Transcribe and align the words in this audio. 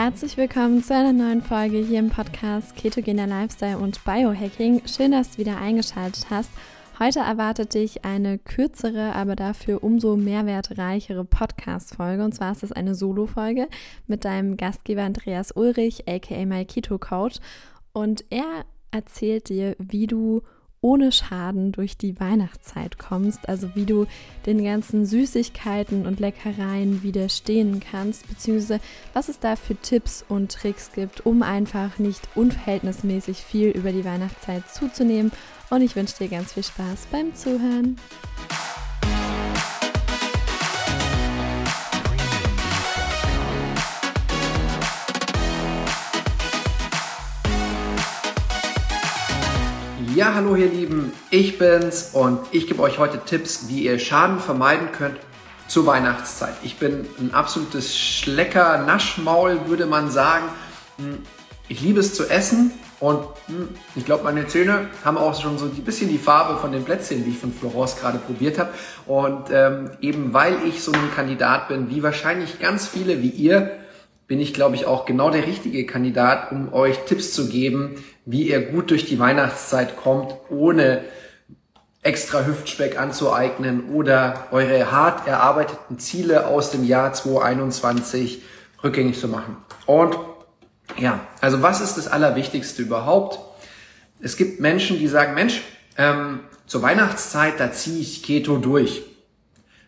Herzlich 0.00 0.36
willkommen 0.36 0.80
zu 0.80 0.94
einer 0.94 1.12
neuen 1.12 1.42
Folge 1.42 1.78
hier 1.78 1.98
im 1.98 2.08
Podcast 2.08 2.76
Ketogener 2.76 3.26
Lifestyle 3.26 3.78
und 3.78 4.04
Biohacking. 4.04 4.82
Schön, 4.86 5.10
dass 5.10 5.32
du 5.32 5.38
wieder 5.38 5.58
eingeschaltet 5.58 6.26
hast. 6.30 6.52
Heute 7.00 7.18
erwartet 7.18 7.74
dich 7.74 8.04
eine 8.04 8.38
kürzere, 8.38 9.12
aber 9.16 9.34
dafür 9.34 9.82
umso 9.82 10.14
mehrwertreichere 10.14 11.24
Podcast-Folge. 11.24 12.22
Und 12.22 12.32
zwar 12.32 12.52
ist 12.52 12.62
es 12.62 12.70
eine 12.70 12.94
Solo-Folge 12.94 13.66
mit 14.06 14.24
deinem 14.24 14.56
Gastgeber 14.56 15.02
Andreas 15.02 15.50
Ulrich, 15.50 16.06
aka 16.06 16.46
My 16.46 16.64
Keto 16.64 16.98
Coach. 16.98 17.40
Und 17.92 18.24
er 18.30 18.66
erzählt 18.92 19.48
dir, 19.48 19.74
wie 19.80 20.06
du 20.06 20.42
ohne 20.80 21.12
Schaden 21.12 21.72
durch 21.72 21.96
die 21.96 22.18
Weihnachtszeit 22.20 22.98
kommst, 22.98 23.48
also 23.48 23.74
wie 23.74 23.84
du 23.84 24.06
den 24.46 24.62
ganzen 24.62 25.06
Süßigkeiten 25.06 26.06
und 26.06 26.20
Leckereien 26.20 27.02
widerstehen 27.02 27.80
kannst, 27.80 28.28
beziehungsweise 28.28 28.80
was 29.12 29.28
es 29.28 29.38
da 29.38 29.56
für 29.56 29.76
Tipps 29.76 30.24
und 30.28 30.52
Tricks 30.52 30.92
gibt, 30.92 31.26
um 31.26 31.42
einfach 31.42 31.98
nicht 31.98 32.28
unverhältnismäßig 32.34 33.38
viel 33.38 33.70
über 33.70 33.92
die 33.92 34.04
Weihnachtszeit 34.04 34.68
zuzunehmen. 34.70 35.32
Und 35.70 35.82
ich 35.82 35.96
wünsche 35.96 36.16
dir 36.18 36.28
ganz 36.28 36.52
viel 36.54 36.62
Spaß 36.62 37.08
beim 37.10 37.34
Zuhören. 37.34 37.96
Hallo 50.38 50.54
ihr 50.54 50.68
Lieben, 50.68 51.12
ich 51.30 51.58
bin's 51.58 52.10
und 52.12 52.38
ich 52.52 52.68
gebe 52.68 52.80
euch 52.80 53.00
heute 53.00 53.18
Tipps, 53.18 53.64
wie 53.66 53.86
ihr 53.86 53.98
Schaden 53.98 54.38
vermeiden 54.38 54.92
könnt 54.96 55.16
zur 55.66 55.84
Weihnachtszeit. 55.84 56.54
Ich 56.62 56.76
bin 56.76 57.06
ein 57.18 57.34
absolutes 57.34 57.98
Schlecker, 57.98 58.84
Naschmaul, 58.86 59.62
würde 59.66 59.86
man 59.86 60.12
sagen. 60.12 60.44
Hm, 60.98 61.18
ich 61.66 61.80
liebe 61.80 61.98
es 61.98 62.14
zu 62.14 62.30
essen 62.30 62.70
und 63.00 63.18
hm, 63.48 63.70
ich 63.96 64.04
glaube, 64.04 64.22
meine 64.22 64.46
Zähne 64.46 64.86
haben 65.04 65.18
auch 65.18 65.42
schon 65.42 65.58
so 65.58 65.64
ein 65.64 65.72
bisschen 65.72 66.08
die 66.08 66.18
Farbe 66.18 66.60
von 66.60 66.70
den 66.70 66.84
Plätzchen, 66.84 67.24
die 67.24 67.30
ich 67.30 67.38
von 67.38 67.52
Florence 67.52 67.96
gerade 67.96 68.18
probiert 68.18 68.60
habe. 68.60 68.70
Und 69.06 69.46
ähm, 69.50 69.90
eben 70.00 70.34
weil 70.34 70.54
ich 70.68 70.84
so 70.84 70.92
ein 70.92 71.10
Kandidat 71.16 71.66
bin, 71.66 71.90
wie 71.90 72.04
wahrscheinlich 72.04 72.60
ganz 72.60 72.86
viele 72.86 73.22
wie 73.22 73.30
ihr, 73.30 73.72
bin 74.28 74.40
ich, 74.40 74.54
glaube 74.54 74.76
ich, 74.76 74.86
auch 74.86 75.06
genau 75.06 75.30
der 75.30 75.46
richtige 75.46 75.84
Kandidat, 75.86 76.52
um 76.52 76.72
euch 76.72 76.98
Tipps 77.06 77.32
zu 77.32 77.48
geben, 77.48 77.96
wie 78.30 78.50
ihr 78.50 78.60
gut 78.60 78.90
durch 78.90 79.06
die 79.06 79.18
Weihnachtszeit 79.18 79.96
kommt, 79.96 80.34
ohne 80.50 81.00
extra 82.02 82.44
Hüftspeck 82.44 83.00
anzueignen 83.00 83.88
oder 83.88 84.48
eure 84.50 84.92
hart 84.92 85.26
erarbeiteten 85.26 85.98
Ziele 85.98 86.46
aus 86.46 86.70
dem 86.70 86.86
Jahr 86.86 87.14
2021 87.14 88.42
rückgängig 88.84 89.18
zu 89.18 89.28
machen. 89.28 89.56
Und 89.86 90.18
ja, 90.98 91.20
also 91.40 91.62
was 91.62 91.80
ist 91.80 91.96
das 91.96 92.06
Allerwichtigste 92.06 92.82
überhaupt? 92.82 93.38
Es 94.20 94.36
gibt 94.36 94.60
Menschen, 94.60 94.98
die 94.98 95.08
sagen, 95.08 95.32
Mensch, 95.32 95.62
ähm, 95.96 96.40
zur 96.66 96.82
Weihnachtszeit, 96.82 97.54
da 97.58 97.72
ziehe 97.72 97.98
ich 97.98 98.22
Keto 98.22 98.58
durch. 98.58 99.04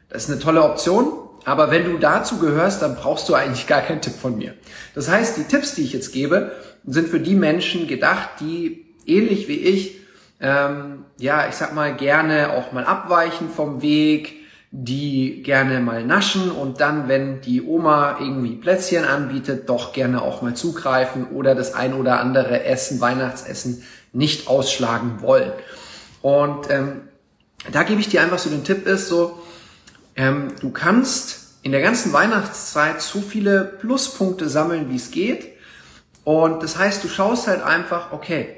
Das 0.08 0.24
ist 0.24 0.30
eine 0.30 0.40
tolle 0.40 0.62
Option, 0.62 1.12
aber 1.44 1.70
wenn 1.70 1.84
du 1.84 1.98
dazu 1.98 2.38
gehörst, 2.38 2.80
dann 2.80 2.96
brauchst 2.96 3.28
du 3.28 3.34
eigentlich 3.34 3.66
gar 3.66 3.82
keinen 3.82 4.00
Tipp 4.00 4.14
von 4.14 4.38
mir. 4.38 4.54
Das 4.94 5.10
heißt, 5.10 5.36
die 5.36 5.44
Tipps, 5.44 5.74
die 5.74 5.82
ich 5.82 5.92
jetzt 5.92 6.12
gebe, 6.12 6.52
sind 6.84 7.08
für 7.08 7.20
die 7.20 7.34
Menschen 7.34 7.86
gedacht, 7.86 8.28
die 8.40 8.86
ähnlich 9.06 9.48
wie 9.48 9.56
ich, 9.56 9.98
ähm, 10.40 11.04
ja, 11.18 11.48
ich 11.48 11.54
sag 11.54 11.74
mal, 11.74 11.94
gerne 11.94 12.52
auch 12.52 12.72
mal 12.72 12.84
abweichen 12.84 13.50
vom 13.50 13.82
Weg, 13.82 14.36
die 14.72 15.42
gerne 15.42 15.80
mal 15.80 16.04
naschen 16.04 16.50
und 16.50 16.80
dann, 16.80 17.08
wenn 17.08 17.40
die 17.40 17.60
Oma 17.62 18.18
irgendwie 18.20 18.54
Plätzchen 18.54 19.04
anbietet, 19.04 19.68
doch 19.68 19.92
gerne 19.92 20.22
auch 20.22 20.42
mal 20.42 20.54
zugreifen 20.54 21.26
oder 21.26 21.54
das 21.54 21.74
ein 21.74 21.92
oder 21.92 22.20
andere 22.20 22.64
Essen, 22.64 23.00
Weihnachtsessen 23.00 23.82
nicht 24.12 24.48
ausschlagen 24.48 25.20
wollen. 25.20 25.52
Und 26.22 26.70
ähm, 26.70 27.02
da 27.72 27.82
gebe 27.82 28.00
ich 28.00 28.08
dir 28.08 28.22
einfach 28.22 28.38
so 28.38 28.48
den 28.48 28.64
Tipp 28.64 28.86
ist 28.86 29.08
so, 29.08 29.40
ähm, 30.16 30.52
du 30.60 30.70
kannst 30.70 31.58
in 31.62 31.72
der 31.72 31.82
ganzen 31.82 32.12
Weihnachtszeit 32.12 33.02
so 33.02 33.20
viele 33.20 33.64
Pluspunkte 33.64 34.48
sammeln, 34.48 34.90
wie 34.90 34.96
es 34.96 35.10
geht. 35.10 35.48
Und 36.24 36.62
das 36.62 36.78
heißt, 36.78 37.02
du 37.02 37.08
schaust 37.08 37.46
halt 37.46 37.62
einfach, 37.62 38.12
okay, 38.12 38.56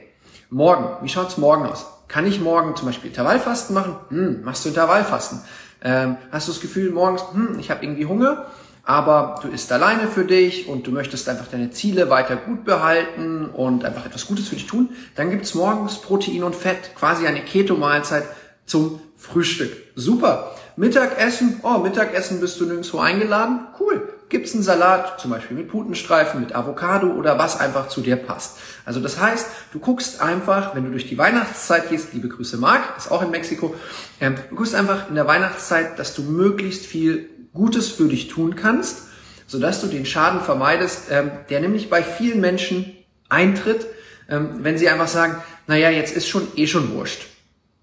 morgen, 0.50 1.03
wie 1.03 1.09
schaut's 1.09 1.39
morgen 1.39 1.67
aus? 1.67 1.87
Kann 2.09 2.27
ich 2.27 2.41
morgen 2.41 2.77
zum 2.77 2.87
Beispiel 2.87 3.11
Intervallfasten 3.11 3.75
machen? 3.75 3.97
Hm, 4.09 4.43
machst 4.45 4.65
du 4.65 4.69
Intervallfasten? 4.69 5.41
Ähm, 5.83 6.17
hast 6.31 6.49
du 6.49 6.53
das 6.53 6.61
Gefühl 6.61 6.91
morgens, 6.91 7.22
hm, 7.33 7.59
ich 7.59 7.71
habe 7.71 7.84
irgendwie 7.84 8.06
Hunger, 8.06 8.47
aber 8.84 9.39
du 9.43 9.49
isst 9.49 9.71
alleine 9.72 10.09
für 10.09 10.25
dich 10.25 10.69
und 10.69 10.87
du 10.87 10.91
möchtest 10.91 11.28
einfach 11.28 11.47
deine 11.47 11.71
Ziele 11.71 12.11
weiter 12.11 12.37
gut 12.37 12.65
behalten 12.65 13.47
und 13.47 13.84
einfach 13.84 14.06
etwas 14.06 14.27
Gutes 14.27 14.49
für 14.49 14.56
dich 14.56 14.67
tun, 14.67 14.91
dann 15.15 15.31
gibt's 15.31 15.55
morgens 15.55 16.01
Protein 16.01 16.43
und 16.43 16.55
Fett, 16.55 16.95
quasi 16.97 17.27
eine 17.27 17.41
Keto-Mahlzeit 17.41 18.25
zum 18.67 19.01
Frühstück. 19.17 19.72
Super. 19.95 20.55
Mittagessen, 20.77 21.61
oh, 21.62 21.78
Mittagessen 21.78 22.41
bist 22.41 22.61
du 22.61 22.67
nirgendwo 22.67 22.99
eingeladen? 22.99 23.69
Cool. 23.78 24.12
Gibt's 24.32 24.54
einen 24.54 24.62
Salat, 24.62 25.20
zum 25.20 25.31
Beispiel 25.31 25.59
mit 25.59 25.69
Putenstreifen, 25.69 26.41
mit 26.41 26.54
Avocado 26.54 27.09
oder 27.09 27.38
was 27.38 27.60
einfach 27.60 27.88
zu 27.88 28.00
dir 28.00 28.16
passt. 28.16 28.56
Also 28.87 28.98
das 28.98 29.20
heißt, 29.20 29.47
du 29.75 29.78
guckst 29.78 30.22
einfach, 30.22 30.75
wenn 30.75 30.84
du 30.84 30.91
durch 30.91 31.06
die 31.06 31.19
Weihnachtszeit 31.19 31.91
gehst, 31.91 32.15
liebe 32.15 32.28
Grüße 32.28 32.56
Marc, 32.56 32.97
ist 32.97 33.10
auch 33.10 33.21
in 33.21 33.31
Mexiko, 33.31 33.75
ähm, 34.22 34.37
du 34.48 34.56
guckst 34.56 34.75
einfach 34.75 35.10
in 35.10 35.16
der 35.16 35.26
Weihnachtszeit, 35.26 35.98
dass 35.98 36.15
du 36.15 36.22
möglichst 36.22 36.87
viel 36.87 37.28
Gutes 37.53 37.88
für 37.88 38.09
dich 38.09 38.28
tun 38.28 38.56
kannst, 38.56 39.03
sodass 39.47 39.82
du 39.82 39.87
den 39.87 40.06
Schaden 40.06 40.41
vermeidest, 40.41 41.10
ähm, 41.10 41.31
der 41.50 41.60
nämlich 41.60 41.91
bei 41.91 42.03
vielen 42.03 42.41
Menschen 42.41 42.91
eintritt, 43.28 43.87
ähm, 44.31 44.60
wenn 44.62 44.78
sie 44.78 44.88
einfach 44.88 45.09
sagen, 45.09 45.42
naja, 45.66 45.91
jetzt 45.91 46.16
ist 46.16 46.26
schon 46.26 46.48
eh 46.56 46.66
schon 46.66 46.94
wurscht. 46.94 47.26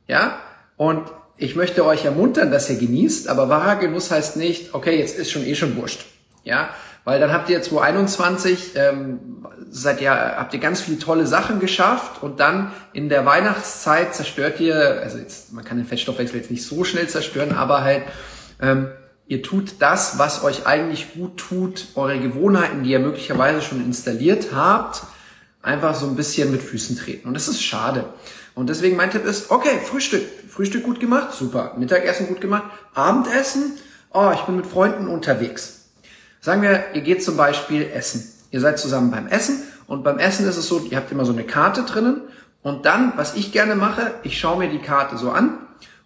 Ja? 0.07 0.39
Und 0.77 1.11
ich 1.37 1.55
möchte 1.55 1.85
euch 1.85 2.05
ermuntern, 2.05 2.49
dass 2.49 2.71
ihr 2.71 2.77
genießt, 2.77 3.27
aber 3.27 3.49
wahrer 3.49 3.75
Genuss 3.75 4.09
heißt 4.09 4.35
nicht, 4.35 4.73
okay, 4.73 4.97
jetzt 4.97 5.15
ist 5.15 5.29
schon 5.29 5.45
eh 5.45 5.53
schon 5.53 5.75
wurscht. 5.75 6.05
Ja, 6.43 6.69
weil 7.03 7.19
dann 7.19 7.31
habt 7.31 7.49
ihr 7.49 7.61
2021, 7.61 8.73
ähm, 8.75 9.19
seid 9.69 10.01
ihr, 10.01 10.11
habt 10.11 10.53
ihr 10.53 10.59
ganz 10.59 10.81
viele 10.81 10.99
tolle 10.99 11.27
Sachen 11.27 11.59
geschafft 11.59 12.23
und 12.23 12.39
dann 12.39 12.71
in 12.93 13.09
der 13.09 13.25
Weihnachtszeit 13.25 14.15
zerstört 14.15 14.59
ihr, 14.59 15.01
also 15.01 15.17
jetzt, 15.17 15.53
man 15.53 15.63
kann 15.63 15.77
den 15.77 15.85
Fettstoffwechsel 15.85 16.37
jetzt 16.37 16.51
nicht 16.51 16.65
so 16.65 16.83
schnell 16.83 17.07
zerstören, 17.07 17.51
aber 17.51 17.83
halt, 17.83 18.03
ähm, 18.61 18.89
ihr 19.27 19.43
tut 19.43 19.75
das, 19.79 20.17
was 20.17 20.43
euch 20.43 20.65
eigentlich 20.65 21.13
gut 21.13 21.37
tut, 21.37 21.87
eure 21.95 22.19
Gewohnheiten, 22.19 22.83
die 22.83 22.91
ihr 22.91 22.99
möglicherweise 22.99 23.61
schon 23.61 23.83
installiert 23.83 24.47
habt, 24.53 25.03
einfach 25.61 25.95
so 25.95 26.07
ein 26.07 26.15
bisschen 26.15 26.51
mit 26.51 26.63
Füßen 26.63 26.97
treten. 26.97 27.27
Und 27.27 27.33
das 27.35 27.47
ist 27.47 27.61
schade. 27.61 28.05
Und 28.55 28.69
deswegen 28.69 28.97
mein 28.97 29.11
Tipp 29.11 29.25
ist, 29.25 29.51
okay, 29.51 29.79
Frühstück. 29.83 30.23
Frühstück 30.49 30.83
gut 30.83 30.99
gemacht, 30.99 31.33
super. 31.33 31.75
Mittagessen 31.77 32.27
gut 32.27 32.41
gemacht. 32.41 32.63
Abendessen, 32.93 33.73
oh, 34.11 34.31
ich 34.33 34.41
bin 34.41 34.57
mit 34.57 34.67
Freunden 34.67 35.07
unterwegs. 35.07 35.78
Sagen 36.41 36.61
wir, 36.61 36.85
ihr 36.93 37.01
geht 37.01 37.23
zum 37.23 37.37
Beispiel 37.37 37.89
essen. 37.93 38.31
Ihr 38.51 38.61
seid 38.61 38.79
zusammen 38.79 39.11
beim 39.11 39.27
Essen 39.27 39.63
und 39.87 40.03
beim 40.03 40.19
Essen 40.19 40.47
ist 40.47 40.57
es 40.57 40.67
so, 40.67 40.79
ihr 40.89 40.97
habt 40.97 41.11
immer 41.11 41.25
so 41.25 41.33
eine 41.33 41.43
Karte 41.43 41.83
drinnen 41.83 42.21
und 42.63 42.85
dann, 42.85 43.13
was 43.15 43.35
ich 43.35 43.51
gerne 43.51 43.75
mache, 43.75 44.11
ich 44.23 44.39
schaue 44.39 44.57
mir 44.57 44.69
die 44.69 44.79
Karte 44.79 45.17
so 45.17 45.31
an 45.31 45.57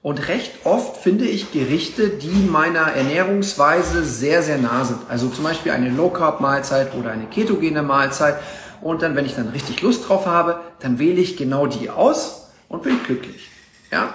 und 0.04 0.28
recht 0.28 0.66
oft 0.66 0.98
finde 0.98 1.24
ich 1.24 1.54
Gerichte, 1.54 2.10
die 2.10 2.48
meiner 2.50 2.92
Ernährungsweise 2.94 4.04
sehr, 4.04 4.44
sehr 4.44 4.58
nah 4.58 4.84
sind. 4.84 5.00
Also 5.08 5.30
zum 5.30 5.46
Beispiel 5.46 5.72
eine 5.72 5.90
Low-Carb-Mahlzeit 5.90 6.94
oder 6.96 7.12
eine 7.12 7.26
ketogene 7.28 7.84
Mahlzeit. 7.84 8.36
Und 8.82 9.02
dann, 9.02 9.16
wenn 9.16 9.26
ich 9.26 9.36
dann 9.36 9.48
richtig 9.48 9.82
Lust 9.82 10.10
drauf 10.10 10.26
habe, 10.26 10.60
dann 10.80 11.00
wähle 11.00 11.22
ich 11.22 11.38
genau 11.38 11.68
die 11.68 11.90
aus 11.90 12.50
und 12.68 12.84
bin 12.84 13.02
glücklich. 13.04 13.50
Ja? 13.94 14.14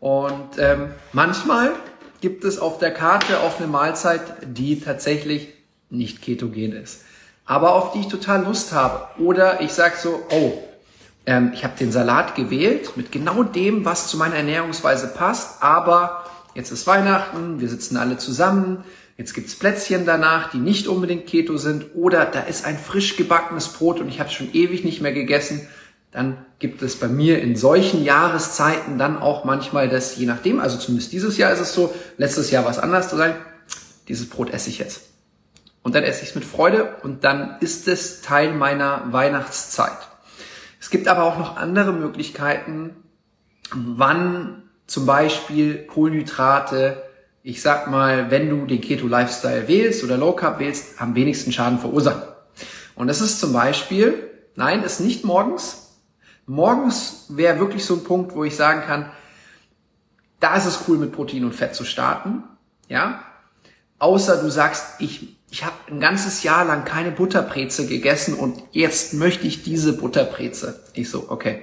Und 0.00 0.58
ähm, 0.58 0.90
manchmal 1.12 1.70
gibt 2.20 2.42
es 2.42 2.58
auf 2.58 2.78
der 2.78 2.92
Karte 2.92 3.38
auch 3.38 3.58
eine 3.58 3.68
Mahlzeit, 3.68 4.22
die 4.42 4.80
tatsächlich 4.80 5.54
nicht 5.90 6.22
ketogen 6.22 6.72
ist, 6.72 7.02
aber 7.44 7.74
auf 7.74 7.92
die 7.92 8.00
ich 8.00 8.08
total 8.08 8.44
Lust 8.44 8.72
habe. 8.72 9.20
Oder 9.22 9.60
ich 9.60 9.72
sage 9.72 9.94
so, 10.00 10.20
oh, 10.30 10.52
ähm, 11.26 11.52
ich 11.54 11.64
habe 11.64 11.78
den 11.78 11.92
Salat 11.92 12.34
gewählt 12.34 12.96
mit 12.96 13.12
genau 13.12 13.42
dem, 13.42 13.84
was 13.84 14.08
zu 14.08 14.16
meiner 14.16 14.36
Ernährungsweise 14.36 15.08
passt, 15.08 15.62
aber 15.62 16.24
jetzt 16.54 16.70
ist 16.70 16.86
Weihnachten, 16.86 17.60
wir 17.60 17.68
sitzen 17.68 17.96
alle 17.96 18.16
zusammen, 18.16 18.84
jetzt 19.18 19.34
gibt's 19.34 19.54
Plätzchen 19.54 20.06
danach, 20.06 20.50
die 20.50 20.58
nicht 20.58 20.86
unbedingt 20.88 21.26
Keto 21.26 21.58
sind, 21.58 21.94
oder 21.94 22.24
da 22.24 22.40
ist 22.40 22.64
ein 22.64 22.78
frisch 22.78 23.16
gebackenes 23.16 23.68
Brot 23.68 24.00
und 24.00 24.08
ich 24.08 24.20
habe 24.20 24.30
schon 24.30 24.52
ewig 24.54 24.84
nicht 24.84 25.00
mehr 25.02 25.12
gegessen. 25.12 25.68
Dann 26.12 26.38
gibt 26.58 26.80
es 26.80 26.96
bei 26.96 27.08
mir 27.08 27.42
in 27.42 27.54
solchen 27.54 28.02
Jahreszeiten 28.02 28.96
dann 28.96 29.18
auch 29.18 29.44
manchmal 29.44 29.90
das, 29.90 30.16
je 30.16 30.24
nachdem, 30.24 30.60
also 30.60 30.78
zumindest 30.78 31.12
dieses 31.12 31.36
Jahr 31.36 31.52
ist 31.52 31.60
es 31.60 31.74
so, 31.74 31.94
letztes 32.16 32.50
Jahr 32.50 32.64
war 32.64 32.70
es 32.70 32.78
anders 32.78 33.10
zu 33.10 33.16
sein, 33.16 33.34
dieses 34.08 34.30
Brot 34.30 34.50
esse 34.50 34.70
ich 34.70 34.78
jetzt. 34.78 35.07
Und 35.88 35.94
dann 35.94 36.04
esse 36.04 36.22
ich 36.22 36.28
es 36.28 36.34
mit 36.34 36.44
Freude 36.44 36.96
und 37.02 37.24
dann 37.24 37.56
ist 37.60 37.88
es 37.88 38.20
Teil 38.20 38.52
meiner 38.52 39.10
Weihnachtszeit. 39.10 39.96
Es 40.78 40.90
gibt 40.90 41.08
aber 41.08 41.22
auch 41.22 41.38
noch 41.38 41.56
andere 41.56 41.94
Möglichkeiten, 41.94 42.94
wann 43.72 44.64
zum 44.86 45.06
Beispiel 45.06 45.86
Kohlenhydrate, 45.86 47.02
ich 47.42 47.62
sag 47.62 47.86
mal, 47.90 48.30
wenn 48.30 48.50
du 48.50 48.66
den 48.66 48.82
Keto-Lifestyle 48.82 49.66
wählst 49.66 50.04
oder 50.04 50.18
Low 50.18 50.32
Carb 50.32 50.58
wählst, 50.58 51.00
am 51.00 51.14
wenigsten 51.14 51.52
Schaden 51.52 51.78
verursachen. 51.78 52.24
Und 52.94 53.06
das 53.06 53.22
ist 53.22 53.40
zum 53.40 53.54
Beispiel, 53.54 54.30
nein, 54.56 54.82
ist 54.82 55.00
nicht 55.00 55.24
morgens. 55.24 55.96
Morgens 56.44 57.28
wäre 57.30 57.60
wirklich 57.60 57.86
so 57.86 57.94
ein 57.94 58.04
Punkt, 58.04 58.34
wo 58.34 58.44
ich 58.44 58.56
sagen 58.56 58.82
kann, 58.82 59.10
da 60.38 60.54
ist 60.54 60.66
es 60.66 60.80
cool, 60.86 60.98
mit 60.98 61.12
Protein 61.12 61.46
und 61.46 61.54
Fett 61.54 61.74
zu 61.74 61.86
starten. 61.86 62.42
Ja, 62.90 63.24
außer 63.98 64.42
du 64.42 64.50
sagst, 64.50 65.00
ich, 65.00 65.37
ich 65.50 65.64
habe 65.64 65.76
ein 65.90 66.00
ganzes 66.00 66.42
Jahr 66.42 66.64
lang 66.64 66.84
keine 66.84 67.10
Butterbreze 67.10 67.86
gegessen 67.86 68.34
und 68.34 68.62
jetzt 68.72 69.14
möchte 69.14 69.46
ich 69.46 69.62
diese 69.62 69.94
Butterbreze. 69.94 70.84
Ich 70.92 71.10
so, 71.10 71.26
okay, 71.30 71.62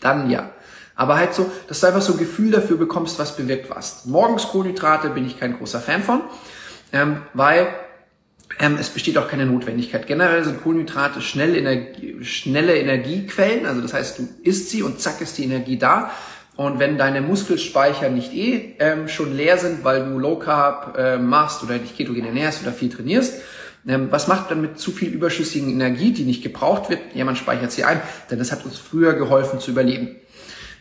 dann 0.00 0.30
ja. 0.30 0.50
Aber 0.94 1.16
halt 1.16 1.34
so, 1.34 1.50
dass 1.68 1.80
du 1.80 1.86
einfach 1.86 2.02
so 2.02 2.12
ein 2.12 2.18
Gefühl 2.18 2.50
dafür 2.50 2.76
bekommst, 2.76 3.18
was 3.18 3.36
bewirkt 3.36 3.70
was. 3.70 4.04
Morgens 4.04 4.48
Kohlenhydrate 4.48 5.08
bin 5.10 5.26
ich 5.26 5.40
kein 5.40 5.56
großer 5.56 5.80
Fan 5.80 6.02
von, 6.02 6.20
ähm, 6.92 7.22
weil 7.34 7.74
ähm, 8.60 8.76
es 8.78 8.90
besteht 8.90 9.18
auch 9.18 9.28
keine 9.28 9.46
Notwendigkeit. 9.46 10.06
Generell 10.06 10.44
sind 10.44 10.62
Kohlenhydrate 10.62 11.22
schnell 11.22 11.56
Energie, 11.56 12.22
schnelle 12.24 12.76
Energiequellen, 12.76 13.66
also 13.66 13.80
das 13.80 13.94
heißt, 13.94 14.18
du 14.18 14.28
isst 14.42 14.70
sie 14.70 14.82
und 14.82 15.00
zack 15.00 15.20
ist 15.20 15.38
die 15.38 15.44
Energie 15.44 15.78
da. 15.78 16.10
Und 16.56 16.78
wenn 16.78 16.98
deine 16.98 17.22
Muskelspeicher 17.22 18.10
nicht 18.10 18.34
eh 18.34 18.74
ähm, 18.78 19.08
schon 19.08 19.34
leer 19.34 19.56
sind, 19.56 19.84
weil 19.84 20.04
du 20.04 20.18
Low 20.18 20.36
Carb 20.36 20.96
äh, 20.98 21.16
machst 21.16 21.62
oder 21.62 21.78
dich 21.78 21.96
ketogen 21.96 22.26
ernährst 22.26 22.62
oder 22.62 22.72
viel 22.72 22.90
trainierst, 22.90 23.40
ähm, 23.86 24.08
was 24.10 24.28
macht 24.28 24.50
dann 24.50 24.60
mit 24.60 24.78
zu 24.78 24.92
viel 24.92 25.10
überschüssigen 25.12 25.70
Energie, 25.70 26.12
die 26.12 26.24
nicht 26.24 26.42
gebraucht 26.42 26.90
wird? 26.90 27.00
Ja, 27.14 27.34
speichert 27.34 27.72
sie 27.72 27.84
ein, 27.84 28.00
denn 28.30 28.38
das 28.38 28.52
hat 28.52 28.64
uns 28.64 28.78
früher 28.78 29.14
geholfen 29.14 29.60
zu 29.60 29.70
überleben. 29.70 30.16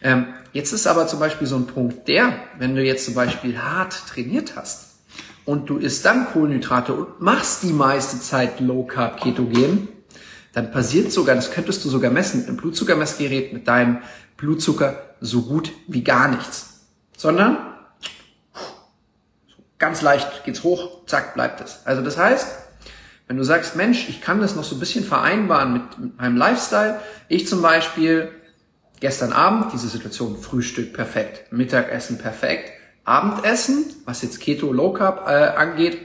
Ähm, 0.03 0.27
jetzt 0.51 0.73
ist 0.73 0.87
aber 0.87 1.07
zum 1.07 1.19
Beispiel 1.19 1.47
so 1.47 1.55
ein 1.55 1.67
Punkt 1.67 2.07
der, 2.07 2.33
wenn 2.57 2.75
du 2.75 2.83
jetzt 2.83 3.05
zum 3.05 3.13
Beispiel 3.13 3.57
hart 3.57 3.95
trainiert 4.07 4.55
hast 4.55 4.95
und 5.45 5.69
du 5.69 5.77
isst 5.77 6.05
dann 6.05 6.27
Kohlenhydrate 6.27 6.93
und 6.93 7.21
machst 7.21 7.63
die 7.63 7.73
meiste 7.73 8.19
Zeit 8.19 8.59
Low 8.59 8.83
Carb 8.83 9.21
Ketogen, 9.21 9.87
dann 10.53 10.71
passiert 10.71 11.11
sogar, 11.11 11.35
das 11.35 11.51
könntest 11.51 11.85
du 11.85 11.89
sogar 11.89 12.11
messen 12.11 12.41
mit 12.41 12.49
einem 12.49 12.57
Blutzuckermessgerät, 12.57 13.53
mit 13.53 13.67
deinem 13.67 13.99
Blutzucker 14.37 15.10
so 15.21 15.43
gut 15.43 15.71
wie 15.87 16.03
gar 16.03 16.27
nichts, 16.27 16.81
sondern 17.15 17.57
ganz 19.77 20.01
leicht 20.01 20.43
geht's 20.43 20.63
hoch, 20.63 21.05
zack, 21.05 21.35
bleibt 21.35 21.61
es. 21.61 21.81
Also 21.85 22.01
das 22.01 22.17
heißt, 22.17 22.47
wenn 23.27 23.37
du 23.37 23.43
sagst, 23.43 23.75
Mensch, 23.75 24.09
ich 24.09 24.19
kann 24.19 24.41
das 24.41 24.55
noch 24.55 24.63
so 24.63 24.75
ein 24.75 24.79
bisschen 24.79 25.05
vereinbaren 25.05 25.73
mit, 25.73 26.17
meinem 26.17 26.35
Lifestyle, 26.35 26.99
ich 27.29 27.47
zum 27.47 27.61
Beispiel 27.61 28.29
gestern 28.99 29.31
Abend, 29.31 29.71
diese 29.71 29.87
Situation, 29.87 30.37
Frühstück 30.37 30.93
perfekt, 30.93 31.51
Mittagessen 31.51 32.17
perfekt, 32.17 32.71
Abendessen, 33.03 33.85
was 34.05 34.21
jetzt 34.21 34.39
Keto 34.39 34.73
Low 34.73 34.93
Carb 34.93 35.27
äh, 35.27 35.55
angeht, 35.55 35.99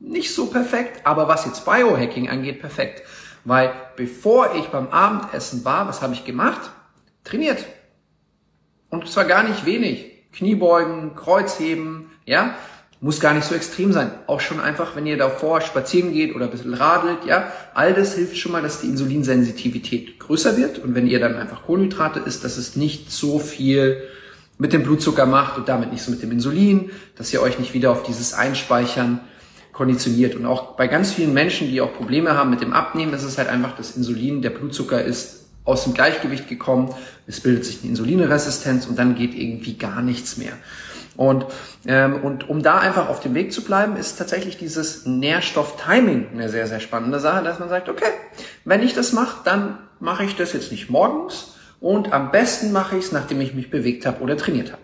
nicht 0.00 0.34
so 0.34 0.46
perfekt, 0.46 1.06
aber 1.06 1.28
was 1.28 1.46
jetzt 1.46 1.64
Biohacking 1.64 2.28
angeht, 2.28 2.60
perfekt. 2.60 3.02
Weil 3.44 3.72
bevor 3.96 4.54
ich 4.56 4.66
beim 4.66 4.88
Abendessen 4.88 5.64
war, 5.64 5.88
was 5.88 6.02
habe 6.02 6.14
ich 6.14 6.24
gemacht? 6.24 6.70
Trainiert. 7.24 7.64
Und 9.00 9.08
zwar 9.08 9.24
gar 9.24 9.42
nicht 9.42 9.66
wenig. 9.66 10.12
Kniebeugen, 10.32 11.14
Kreuzheben, 11.14 12.10
ja, 12.24 12.54
muss 13.00 13.20
gar 13.20 13.34
nicht 13.34 13.44
so 13.44 13.54
extrem 13.54 13.92
sein. 13.92 14.10
Auch 14.26 14.40
schon 14.40 14.60
einfach, 14.60 14.96
wenn 14.96 15.06
ihr 15.06 15.16
davor 15.16 15.60
spazieren 15.60 16.12
geht 16.12 16.34
oder 16.34 16.46
ein 16.46 16.50
bisschen 16.50 16.74
radelt, 16.74 17.24
ja, 17.26 17.52
all 17.74 17.94
das 17.94 18.14
hilft 18.14 18.36
schon 18.36 18.52
mal, 18.52 18.62
dass 18.62 18.80
die 18.80 18.88
Insulinsensitivität 18.88 20.18
größer 20.18 20.56
wird. 20.56 20.78
Und 20.78 20.94
wenn 20.94 21.06
ihr 21.06 21.20
dann 21.20 21.36
einfach 21.36 21.64
Kohlenhydrate 21.64 22.20
isst, 22.20 22.44
dass 22.44 22.56
es 22.56 22.76
nicht 22.76 23.12
so 23.12 23.38
viel 23.38 24.02
mit 24.58 24.72
dem 24.72 24.82
Blutzucker 24.82 25.26
macht 25.26 25.58
und 25.58 25.68
damit 25.68 25.92
nicht 25.92 26.02
so 26.02 26.10
mit 26.10 26.22
dem 26.22 26.32
Insulin, 26.32 26.90
dass 27.16 27.32
ihr 27.32 27.42
euch 27.42 27.58
nicht 27.58 27.74
wieder 27.74 27.92
auf 27.92 28.02
dieses 28.02 28.32
Einspeichern 28.32 29.20
konditioniert. 29.72 30.34
Und 30.34 30.46
auch 30.46 30.76
bei 30.76 30.86
ganz 30.86 31.12
vielen 31.12 31.34
Menschen, 31.34 31.70
die 31.70 31.82
auch 31.82 31.92
Probleme 31.92 32.34
haben 32.34 32.48
mit 32.48 32.62
dem 32.62 32.72
Abnehmen, 32.72 33.12
ist 33.12 33.24
es 33.24 33.36
halt 33.36 33.48
einfach 33.48 33.76
das 33.76 33.94
Insulin, 33.96 34.40
der 34.40 34.50
Blutzucker 34.50 35.02
ist 35.02 35.46
aus 35.64 35.84
dem 35.84 35.92
Gleichgewicht 35.92 36.48
gekommen, 36.48 36.94
es 37.26 37.40
bildet 37.40 37.64
sich 37.64 37.80
eine 37.80 37.90
Insulinresistenz 37.90 38.86
und 38.86 38.98
dann 38.98 39.14
geht 39.14 39.34
irgendwie 39.34 39.74
gar 39.74 40.02
nichts 40.02 40.36
mehr. 40.36 40.52
Und, 41.16 41.46
ähm, 41.86 42.22
und 42.22 42.48
um 42.48 42.62
da 42.62 42.78
einfach 42.78 43.08
auf 43.08 43.20
dem 43.20 43.34
Weg 43.34 43.52
zu 43.52 43.62
bleiben, 43.62 43.96
ist 43.96 44.18
tatsächlich 44.18 44.58
dieses 44.58 45.06
Nährstoff-Timing 45.06 46.28
eine 46.32 46.48
sehr, 46.48 46.66
sehr 46.66 46.80
spannende 46.80 47.20
Sache, 47.20 47.42
dass 47.42 47.58
man 47.58 47.68
sagt, 47.68 47.88
okay, 47.88 48.04
wenn 48.64 48.82
ich 48.82 48.94
das 48.94 49.12
mache, 49.12 49.38
dann 49.44 49.78
mache 49.98 50.24
ich 50.24 50.36
das 50.36 50.52
jetzt 50.52 50.70
nicht 50.70 50.90
morgens 50.90 51.54
und 51.80 52.12
am 52.12 52.30
besten 52.30 52.72
mache 52.72 52.96
ich 52.96 53.06
es, 53.06 53.12
nachdem 53.12 53.40
ich 53.40 53.54
mich 53.54 53.70
bewegt 53.70 54.04
habe 54.04 54.20
oder 54.22 54.36
trainiert 54.36 54.72
habe. 54.72 54.82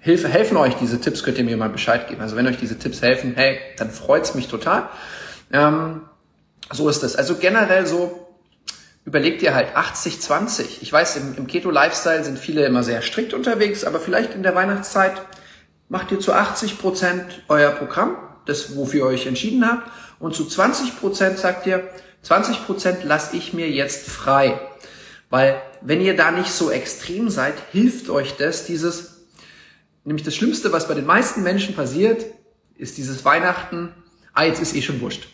Hilfe, 0.00 0.28
helfen 0.28 0.56
euch 0.56 0.74
diese 0.74 1.00
Tipps, 1.00 1.22
könnt 1.22 1.38
ihr 1.38 1.44
mir 1.44 1.56
mal 1.56 1.68
Bescheid 1.68 2.08
geben. 2.08 2.20
Also 2.20 2.36
wenn 2.36 2.46
euch 2.46 2.56
diese 2.56 2.78
Tipps 2.78 3.02
helfen, 3.02 3.32
hey, 3.36 3.58
dann 3.78 3.90
freut's 3.90 4.34
mich 4.34 4.48
total. 4.48 4.88
Ähm, 5.52 6.02
so 6.72 6.88
ist 6.88 7.02
es. 7.02 7.16
Also 7.16 7.36
generell 7.36 7.86
so, 7.86 8.27
überleg 9.08 9.38
dir 9.38 9.54
halt 9.54 9.74
80, 9.74 10.20
20. 10.20 10.82
Ich 10.82 10.92
weiß, 10.92 11.16
im, 11.16 11.34
im 11.38 11.46
Keto-Lifestyle 11.46 12.22
sind 12.24 12.38
viele 12.38 12.66
immer 12.66 12.82
sehr 12.82 13.00
strikt 13.00 13.32
unterwegs, 13.32 13.84
aber 13.84 14.00
vielleicht 14.00 14.34
in 14.34 14.42
der 14.42 14.54
Weihnachtszeit 14.54 15.22
macht 15.88 16.12
ihr 16.12 16.20
zu 16.20 16.34
80 16.34 16.78
Prozent 16.78 17.42
euer 17.48 17.70
Programm, 17.70 18.18
das, 18.44 18.76
wofür 18.76 19.06
ihr 19.06 19.06
euch 19.06 19.26
entschieden 19.26 19.66
habt, 19.66 19.90
und 20.18 20.34
zu 20.34 20.44
20 20.44 21.00
Prozent 21.00 21.38
sagt 21.38 21.66
ihr, 21.66 21.88
20 22.20 22.66
Prozent 22.66 23.02
lasse 23.02 23.34
ich 23.34 23.54
mir 23.54 23.70
jetzt 23.70 24.06
frei. 24.10 24.60
Weil, 25.30 25.62
wenn 25.80 26.02
ihr 26.02 26.14
da 26.14 26.30
nicht 26.30 26.50
so 26.50 26.70
extrem 26.70 27.30
seid, 27.30 27.54
hilft 27.72 28.10
euch 28.10 28.36
das, 28.36 28.66
dieses, 28.66 29.22
nämlich 30.04 30.24
das 30.24 30.34
Schlimmste, 30.34 30.70
was 30.70 30.86
bei 30.86 30.92
den 30.92 31.06
meisten 31.06 31.42
Menschen 31.42 31.74
passiert, 31.74 32.26
ist 32.76 32.98
dieses 32.98 33.24
Weihnachten, 33.24 33.94
ah, 34.34 34.44
jetzt 34.44 34.60
ist 34.60 34.76
eh 34.76 34.82
schon 34.82 35.00
wurscht. 35.00 35.28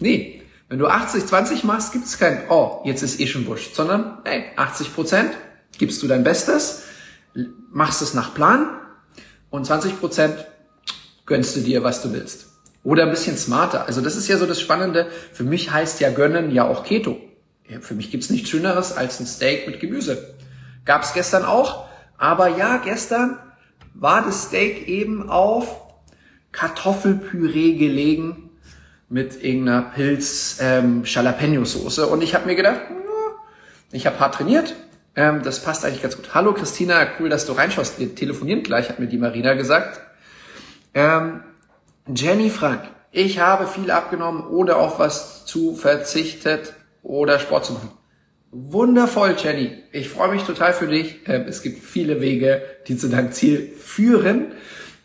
Nee, 0.00 0.42
wenn 0.68 0.78
du 0.78 0.88
80-20 0.88 1.64
machst, 1.64 1.92
gibt 1.92 2.06
es 2.06 2.18
kein, 2.18 2.42
oh, 2.48 2.82
jetzt 2.84 3.02
ist 3.02 3.20
eh 3.20 3.26
schon 3.26 3.46
wurscht, 3.46 3.74
sondern, 3.74 4.18
hey, 4.24 4.46
80 4.56 4.94
Prozent 4.94 5.30
gibst 5.78 6.02
du 6.02 6.08
dein 6.08 6.24
Bestes, 6.24 6.82
machst 7.70 8.02
es 8.02 8.14
nach 8.14 8.34
Plan 8.34 8.68
und 9.50 9.64
20 9.64 10.00
Prozent 10.00 10.44
gönnst 11.24 11.54
du 11.56 11.60
dir, 11.60 11.84
was 11.84 12.02
du 12.02 12.12
willst. 12.12 12.46
Oder 12.82 13.04
ein 13.04 13.10
bisschen 13.10 13.36
smarter. 13.36 13.86
Also 13.86 14.00
das 14.00 14.16
ist 14.16 14.28
ja 14.28 14.38
so 14.38 14.46
das 14.46 14.60
Spannende. 14.60 15.08
Für 15.32 15.42
mich 15.42 15.72
heißt 15.72 16.00
ja 16.00 16.10
gönnen 16.10 16.52
ja 16.52 16.68
auch 16.68 16.84
Keto. 16.84 17.18
Ja, 17.68 17.80
für 17.80 17.94
mich 17.94 18.12
gibt's 18.12 18.30
nichts 18.30 18.48
Schöneres 18.48 18.92
als 18.96 19.18
ein 19.18 19.26
Steak 19.26 19.66
mit 19.66 19.80
Gemüse. 19.80 20.36
Gab's 20.84 21.12
gestern 21.12 21.44
auch. 21.44 21.86
Aber 22.16 22.56
ja, 22.56 22.76
gestern 22.76 23.38
war 23.94 24.24
das 24.24 24.44
Steak 24.44 24.86
eben 24.86 25.28
auf 25.28 25.80
Kartoffelpüree 26.52 27.74
gelegen 27.74 28.45
mit 29.08 29.42
irgendeiner 29.42 29.82
Pilz 29.82 30.58
ähm, 30.60 31.02
Jalapeno 31.04 31.64
Soße 31.64 32.06
und 32.06 32.22
ich 32.22 32.34
habe 32.34 32.46
mir 32.46 32.56
gedacht, 32.56 32.80
ich 33.92 34.06
habe 34.06 34.18
hart 34.18 34.34
trainiert, 34.34 34.74
ähm, 35.14 35.42
das 35.42 35.62
passt 35.62 35.84
eigentlich 35.84 36.02
ganz 36.02 36.16
gut. 36.16 36.34
Hallo 36.34 36.52
Christina, 36.52 37.06
cool, 37.18 37.28
dass 37.28 37.46
du 37.46 37.52
reinschaust. 37.52 37.98
Wir 37.98 38.14
telefonieren 38.14 38.62
gleich, 38.62 38.88
hat 38.88 38.98
mir 38.98 39.06
die 39.06 39.18
Marina 39.18 39.54
gesagt. 39.54 40.00
Ähm, 40.92 41.42
Jenny 42.14 42.50
Frank, 42.50 42.82
ich 43.12 43.38
habe 43.38 43.66
viel 43.66 43.90
abgenommen 43.90 44.44
oder 44.46 44.78
auf 44.78 44.98
was 44.98 45.46
zu 45.46 45.76
verzichtet 45.76 46.74
oder 47.02 47.38
Sport 47.38 47.64
zu 47.64 47.74
machen. 47.74 47.90
Wundervoll, 48.50 49.36
Jenny. 49.42 49.82
Ich 49.92 50.08
freue 50.08 50.30
mich 50.30 50.42
total 50.42 50.72
für 50.72 50.86
dich. 50.86 51.20
Ähm, 51.26 51.44
es 51.48 51.62
gibt 51.62 51.82
viele 51.82 52.20
Wege, 52.20 52.62
die 52.88 52.96
zu 52.96 53.08
deinem 53.08 53.32
Ziel 53.32 53.72
führen. 53.76 54.52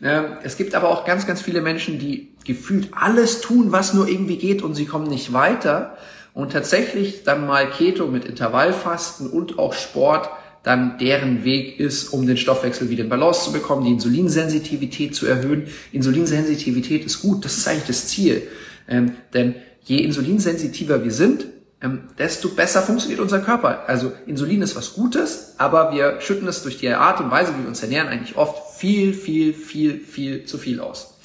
Ähm, 0.02 0.24
es 0.42 0.56
gibt 0.56 0.74
aber 0.74 0.88
auch 0.88 1.04
ganz, 1.04 1.26
ganz 1.26 1.40
viele 1.40 1.60
Menschen, 1.60 1.98
die 1.98 2.32
gefühlt 2.44 2.88
alles 2.92 3.40
tun, 3.40 3.70
was 3.70 3.94
nur 3.94 4.08
irgendwie 4.08 4.36
geht 4.36 4.62
und 4.62 4.74
sie 4.74 4.86
kommen 4.86 5.06
nicht 5.06 5.32
weiter. 5.32 5.96
Und 6.34 6.52
tatsächlich 6.52 7.24
dann 7.24 7.46
mal 7.46 7.70
Keto 7.70 8.06
mit 8.06 8.24
Intervallfasten 8.24 9.30
und 9.30 9.58
auch 9.58 9.74
Sport 9.74 10.28
dann 10.62 10.96
deren 10.98 11.44
Weg 11.44 11.78
ist, 11.80 12.08
um 12.08 12.26
den 12.26 12.36
Stoffwechsel 12.36 12.88
wieder 12.88 13.04
in 13.04 13.10
Balance 13.10 13.44
zu 13.44 13.52
bekommen, 13.52 13.84
die 13.84 13.92
Insulinsensitivität 13.92 15.14
zu 15.14 15.26
erhöhen. 15.26 15.66
Insulinsensitivität 15.90 17.04
ist 17.04 17.20
gut, 17.20 17.44
das 17.44 17.58
ist 17.58 17.68
eigentlich 17.68 17.88
das 17.88 18.06
Ziel. 18.06 18.42
Ähm, 18.88 19.12
denn 19.34 19.56
je 19.82 19.98
insulinsensitiver 19.98 21.02
wir 21.02 21.10
sind, 21.10 21.46
ähm, 21.82 22.02
desto 22.16 22.48
besser 22.48 22.80
funktioniert 22.82 23.20
unser 23.20 23.40
Körper. 23.40 23.88
Also 23.88 24.12
Insulin 24.26 24.62
ist 24.62 24.76
was 24.76 24.94
Gutes, 24.94 25.54
aber 25.58 25.92
wir 25.92 26.20
schütten 26.20 26.46
es 26.46 26.62
durch 26.62 26.78
die 26.78 26.88
Art 26.90 27.20
und 27.20 27.30
Weise, 27.30 27.52
wie 27.56 27.62
wir 27.62 27.68
uns 27.68 27.82
ernähren, 27.82 28.08
eigentlich 28.08 28.36
oft 28.36 28.71
viel, 28.82 29.14
viel, 29.14 29.54
viel, 29.54 30.00
viel 30.00 30.44
zu 30.44 30.58
viel 30.58 30.80
aus. 30.80 31.16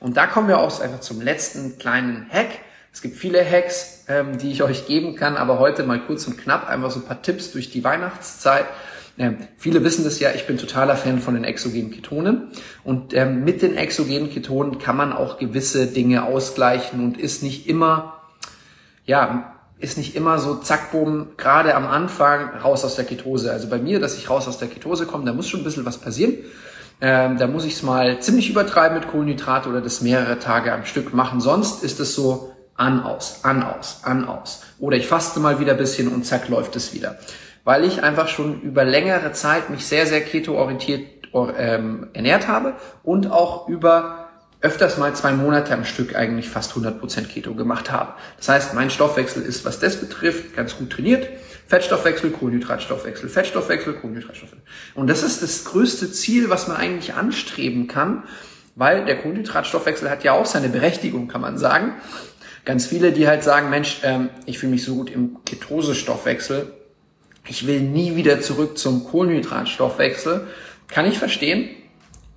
Und 0.00 0.18
da 0.18 0.26
kommen 0.26 0.48
wir 0.48 0.58
auch 0.58 0.80
einfach 0.82 1.00
zum 1.00 1.22
letzten 1.22 1.78
kleinen 1.78 2.26
Hack. 2.28 2.58
Es 2.92 3.00
gibt 3.00 3.16
viele 3.16 3.42
Hacks, 3.42 4.04
ähm, 4.08 4.36
die 4.36 4.50
ich 4.50 4.62
euch 4.62 4.86
geben 4.86 5.16
kann, 5.16 5.38
aber 5.38 5.58
heute 5.58 5.84
mal 5.84 5.98
kurz 5.98 6.26
und 6.26 6.36
knapp 6.36 6.68
einfach 6.68 6.90
so 6.90 7.00
ein 7.00 7.06
paar 7.06 7.22
Tipps 7.22 7.52
durch 7.52 7.70
die 7.70 7.82
Weihnachtszeit. 7.82 8.66
Ähm, 9.16 9.38
viele 9.56 9.82
wissen 9.82 10.04
das 10.04 10.20
ja, 10.20 10.32
ich 10.34 10.46
bin 10.46 10.58
totaler 10.58 10.94
Fan 10.94 11.18
von 11.18 11.32
den 11.32 11.44
exogenen 11.44 11.90
Ketonen. 11.90 12.48
Und 12.84 13.14
ähm, 13.14 13.44
mit 13.44 13.62
den 13.62 13.78
exogenen 13.78 14.30
Ketonen 14.30 14.78
kann 14.78 14.98
man 14.98 15.14
auch 15.14 15.38
gewisse 15.38 15.86
Dinge 15.86 16.24
ausgleichen 16.24 17.02
und 17.02 17.18
ist 17.18 17.42
nicht 17.42 17.66
immer, 17.66 18.20
ja, 19.06 19.56
ist 19.78 19.96
nicht 19.96 20.16
immer 20.16 20.38
so 20.38 20.56
zack, 20.56 20.92
boom, 20.92 21.28
gerade 21.38 21.76
am 21.76 21.86
Anfang 21.86 22.58
raus 22.58 22.84
aus 22.84 22.94
der 22.94 23.06
Ketose. 23.06 23.52
Also 23.52 23.68
bei 23.70 23.78
mir, 23.78 24.00
dass 24.00 24.18
ich 24.18 24.28
raus 24.28 24.46
aus 24.48 24.58
der 24.58 24.68
Ketose 24.68 25.06
komme, 25.06 25.24
da 25.24 25.32
muss 25.32 25.48
schon 25.48 25.60
ein 25.60 25.64
bisschen 25.64 25.86
was 25.86 25.96
passieren. 25.96 26.34
Ähm, 27.00 27.36
da 27.36 27.46
muss 27.46 27.64
ich 27.64 27.74
es 27.74 27.82
mal 27.82 28.20
ziemlich 28.20 28.48
übertreiben 28.48 28.98
mit 28.98 29.08
Kohlenhydrate 29.08 29.68
oder 29.68 29.80
das 29.80 30.00
mehrere 30.00 30.38
Tage 30.38 30.72
am 30.72 30.84
Stück 30.84 31.12
machen. 31.12 31.40
Sonst 31.40 31.84
ist 31.84 32.00
es 32.00 32.14
so 32.14 32.52
an, 32.74 33.02
aus, 33.02 33.44
an, 33.44 33.62
aus, 33.62 34.00
an, 34.04 34.26
aus. 34.26 34.62
Oder 34.78 34.96
ich 34.96 35.06
faste 35.06 35.40
mal 35.40 35.60
wieder 35.60 35.72
ein 35.72 35.78
bisschen 35.78 36.08
und 36.08 36.24
zack, 36.24 36.48
läuft 36.48 36.76
es 36.76 36.94
wieder. 36.94 37.18
Weil 37.64 37.84
ich 37.84 38.02
einfach 38.02 38.28
schon 38.28 38.60
über 38.62 38.84
längere 38.84 39.32
Zeit 39.32 39.70
mich 39.70 39.86
sehr, 39.86 40.06
sehr 40.06 40.22
keto-orientiert 40.22 41.16
ähm, 41.58 42.08
ernährt 42.12 42.48
habe 42.48 42.74
und 43.02 43.30
auch 43.30 43.68
über 43.68 44.26
öfters 44.60 44.96
mal 44.96 45.14
zwei 45.14 45.32
Monate 45.32 45.74
am 45.74 45.84
Stück 45.84 46.16
eigentlich 46.16 46.48
fast 46.48 46.72
100% 46.72 47.26
Keto 47.26 47.54
gemacht 47.54 47.92
habe. 47.92 48.14
Das 48.38 48.48
heißt, 48.48 48.74
mein 48.74 48.90
Stoffwechsel 48.90 49.42
ist, 49.42 49.64
was 49.64 49.78
das 49.78 50.00
betrifft, 50.00 50.56
ganz 50.56 50.76
gut 50.76 50.90
trainiert. 50.90 51.28
Fettstoffwechsel, 51.66 52.30
Kohlenhydratstoffwechsel, 52.30 53.28
Fettstoffwechsel, 53.28 53.94
Kohlenhydratstoffwechsel. 53.94 54.66
Und 54.94 55.08
das 55.08 55.22
ist 55.22 55.42
das 55.42 55.64
größte 55.64 56.12
Ziel, 56.12 56.48
was 56.48 56.68
man 56.68 56.76
eigentlich 56.76 57.14
anstreben 57.14 57.88
kann, 57.88 58.24
weil 58.76 59.04
der 59.04 59.18
Kohlenhydratstoffwechsel 59.18 60.08
hat 60.10 60.22
ja 60.22 60.32
auch 60.32 60.46
seine 60.46 60.68
Berechtigung, 60.68 61.28
kann 61.28 61.40
man 61.40 61.58
sagen. 61.58 61.94
Ganz 62.64 62.86
viele, 62.86 63.12
die 63.12 63.26
halt 63.26 63.42
sagen, 63.42 63.70
Mensch, 63.70 64.00
ähm, 64.02 64.28
ich 64.44 64.58
fühle 64.58 64.72
mich 64.72 64.84
so 64.84 64.94
gut 64.94 65.10
im 65.10 65.38
Ketosestoffwechsel, 65.44 66.72
ich 67.48 67.66
will 67.66 67.80
nie 67.80 68.16
wieder 68.16 68.40
zurück 68.40 68.76
zum 68.76 69.04
Kohlenhydratstoffwechsel, 69.04 70.46
kann 70.88 71.06
ich 71.06 71.18
verstehen. 71.18 71.70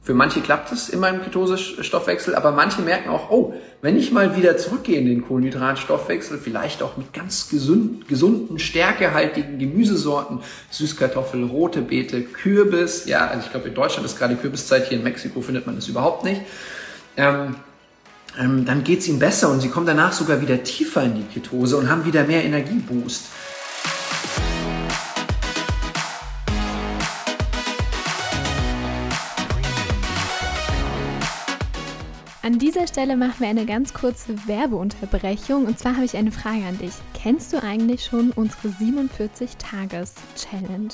Für 0.01 0.13
manche 0.13 0.41
klappt 0.41 0.71
es 0.71 0.89
in 0.89 0.99
meinem 0.99 1.21
Ketosestoffwechsel, 1.21 2.33
aber 2.33 2.51
manche 2.51 2.81
merken 2.81 3.09
auch, 3.09 3.29
oh, 3.29 3.53
wenn 3.81 3.97
ich 3.97 4.11
mal 4.11 4.35
wieder 4.35 4.57
zurückgehe 4.57 4.97
in 4.97 5.05
den 5.05 5.27
Kohlenhydratstoffwechsel, 5.27 6.39
vielleicht 6.39 6.81
auch 6.81 6.97
mit 6.97 7.13
ganz 7.13 7.49
gesund, 7.49 8.07
gesunden, 8.07 8.59
stärkehaltigen 8.59 9.59
Gemüsesorten, 9.59 10.39
Süßkartoffel, 10.71 11.43
rote 11.43 11.81
Beete, 11.81 12.23
Kürbis, 12.23 13.05
ja, 13.05 13.27
also 13.27 13.43
ich 13.45 13.51
glaube 13.51 13.67
in 13.67 13.75
Deutschland 13.75 14.05
ist 14.05 14.17
gerade 14.17 14.35
Kürbiszeit, 14.35 14.87
hier 14.87 14.97
in 14.97 15.03
Mexiko 15.03 15.41
findet 15.41 15.67
man 15.67 15.75
das 15.75 15.87
überhaupt 15.87 16.23
nicht, 16.23 16.41
ähm, 17.17 17.55
ähm, 18.39 18.65
dann 18.65 18.83
geht 18.83 18.99
es 18.99 19.07
ihnen 19.07 19.19
besser 19.19 19.49
und 19.49 19.59
sie 19.59 19.69
kommen 19.69 19.85
danach 19.85 20.13
sogar 20.13 20.41
wieder 20.41 20.63
tiefer 20.63 21.03
in 21.03 21.15
die 21.15 21.23
Ketose 21.23 21.77
und 21.77 21.89
haben 21.89 22.05
wieder 22.05 22.23
mehr 22.23 22.43
Energieboost. 22.43 23.25
An 32.49 32.57
dieser 32.57 32.87
Stelle 32.87 33.15
machen 33.15 33.41
wir 33.41 33.47
eine 33.47 33.67
ganz 33.67 33.93
kurze 33.93 34.47
Werbeunterbrechung. 34.47 35.67
Und 35.67 35.77
zwar 35.77 35.97
habe 35.97 36.05
ich 36.05 36.17
eine 36.17 36.31
Frage 36.31 36.65
an 36.65 36.79
dich. 36.79 36.93
Kennst 37.13 37.53
du 37.53 37.61
eigentlich 37.61 38.03
schon 38.03 38.31
unsere 38.31 38.69
47-Tages-Challenge? 38.69 40.89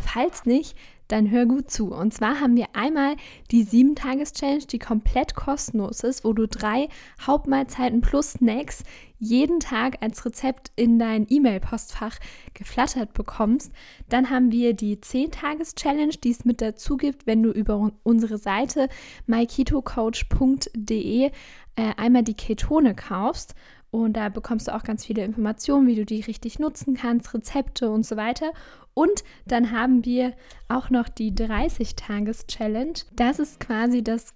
Falls 0.00 0.46
nicht, 0.46 0.74
dann 1.08 1.30
hör 1.30 1.46
gut 1.46 1.70
zu. 1.70 1.92
Und 1.92 2.12
zwar 2.12 2.40
haben 2.40 2.56
wir 2.56 2.66
einmal 2.74 3.16
die 3.50 3.64
7-Tages-Challenge, 3.64 4.66
die 4.66 4.78
komplett 4.78 5.34
kostenlos 5.34 6.00
ist, 6.00 6.24
wo 6.24 6.32
du 6.32 6.46
drei 6.46 6.88
Hauptmahlzeiten 7.20 8.00
plus 8.00 8.32
Snacks 8.32 8.82
jeden 9.18 9.60
Tag 9.60 10.02
als 10.02 10.26
Rezept 10.26 10.72
in 10.76 10.98
dein 10.98 11.26
E-Mail-Postfach 11.28 12.18
geflattert 12.54 13.14
bekommst. 13.14 13.72
Dann 14.08 14.30
haben 14.30 14.52
wir 14.52 14.74
die 14.74 14.96
10-Tages-Challenge, 14.96 16.14
die 16.22 16.30
es 16.30 16.44
mit 16.44 16.60
dazu 16.60 16.96
gibt, 16.96 17.26
wenn 17.26 17.42
du 17.42 17.50
über 17.50 17.92
unsere 18.02 18.38
Seite 18.38 18.88
myketocoach.de 19.26 21.30
äh, 21.76 21.92
einmal 21.96 22.22
die 22.22 22.34
Ketone 22.34 22.94
kaufst. 22.94 23.54
Und 23.90 24.14
da 24.14 24.28
bekommst 24.28 24.68
du 24.68 24.74
auch 24.74 24.82
ganz 24.82 25.04
viele 25.04 25.24
Informationen, 25.24 25.86
wie 25.86 25.94
du 25.94 26.04
die 26.04 26.20
richtig 26.20 26.58
nutzen 26.58 26.96
kannst, 26.96 27.32
Rezepte 27.32 27.90
und 27.90 28.04
so 28.04 28.16
weiter. 28.16 28.52
Und 28.94 29.24
dann 29.46 29.72
haben 29.72 30.04
wir 30.04 30.32
auch 30.68 30.90
noch 30.90 31.08
die 31.08 31.32
30-Tages-Challenge. 31.32 32.94
Das 33.14 33.38
ist 33.38 33.60
quasi 33.60 34.02
das 34.02 34.34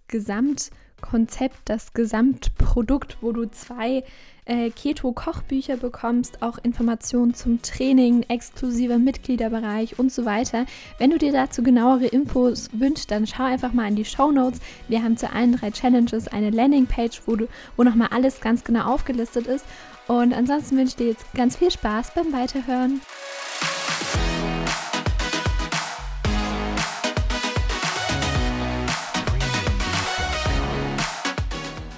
Gesamtkonzept, 1.01 1.57
das 1.65 1.93
Gesamtprodukt, 1.93 3.19
wo 3.21 3.33
du 3.33 3.51
zwei 3.51 4.05
äh, 4.45 4.71
Keto-Kochbücher 4.71 5.77
bekommst, 5.77 6.43
auch 6.43 6.59
Informationen 6.63 7.35
zum 7.35 7.63
Training, 7.63 8.25
exklusiver 8.29 8.99
Mitgliederbereich 8.99 9.99
und 9.99 10.13
so 10.13 10.25
weiter. 10.25 10.67
Wenn 10.99 11.11
du 11.11 11.19
dir 11.19 11.33
dazu 11.33 11.63
genauere 11.63 12.07
Infos 12.07 12.69
wünschst, 12.73 13.11
dann 13.11 13.27
schau 13.27 13.45
einfach 13.45 13.73
mal 13.73 13.89
in 13.89 13.97
die 13.97 14.05
Show 14.05 14.31
Notes. 14.31 14.61
Wir 14.89 15.03
haben 15.03 15.17
zu 15.17 15.31
allen 15.31 15.53
drei 15.53 15.71
Challenges 15.71 16.29
eine 16.29 16.51
Landingpage, 16.51 17.23
wo, 17.27 17.37
wo 17.77 17.83
nochmal 17.83 18.09
alles 18.13 18.41
ganz 18.41 18.65
genau 18.65 18.93
aufgelistet 18.93 19.47
ist. 19.47 19.65
Und 20.07 20.33
ansonsten 20.35 20.77
wünsche 20.77 20.91
ich 20.91 20.97
dir 20.97 21.09
jetzt 21.09 21.33
ganz 21.35 21.57
viel 21.57 21.71
Spaß 21.71 22.15
beim 22.15 22.33
Weiterhören. 22.33 23.01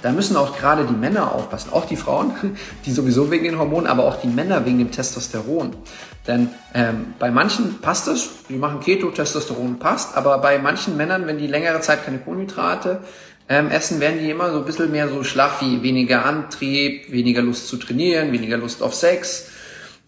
Da 0.03 0.11
müssen 0.11 0.35
auch 0.35 0.57
gerade 0.57 0.83
die 0.85 0.93
Männer 0.93 1.31
aufpassen, 1.31 1.71
auch 1.71 1.85
die 1.85 1.95
Frauen, 1.95 2.33
die 2.85 2.91
sowieso 2.91 3.31
wegen 3.31 3.45
den 3.45 3.57
Hormonen, 3.57 3.87
aber 3.87 4.03
auch 4.03 4.19
die 4.19 4.27
Männer 4.27 4.65
wegen 4.65 4.77
dem 4.77 4.91
Testosteron. 4.91 5.77
Denn 6.27 6.49
ähm, 6.73 7.13
bei 7.19 7.31
manchen 7.31 7.79
passt 7.79 8.09
es, 8.09 8.29
die 8.49 8.57
machen 8.57 8.81
Keto, 8.81 9.09
Testosteron 9.11 9.79
passt, 9.79 10.17
aber 10.17 10.37
bei 10.39 10.59
manchen 10.59 10.97
Männern, 10.97 11.25
wenn 11.25 11.37
die 11.37 11.47
längere 11.47 11.79
Zeit 11.79 12.03
keine 12.03 12.17
Kohlenhydrate 12.19 12.99
ähm, 13.47 13.71
essen, 13.71 14.01
werden 14.01 14.19
die 14.19 14.29
immer 14.29 14.51
so 14.51 14.57
ein 14.57 14.65
bisschen 14.65 14.91
mehr 14.91 15.07
so 15.07 15.23
schlaffi, 15.23 15.81
weniger 15.83 16.25
Antrieb, 16.25 17.09
weniger 17.09 17.41
Lust 17.41 17.69
zu 17.69 17.77
trainieren, 17.77 18.33
weniger 18.33 18.57
Lust 18.57 18.83
auf 18.83 18.93
Sex. 18.93 19.47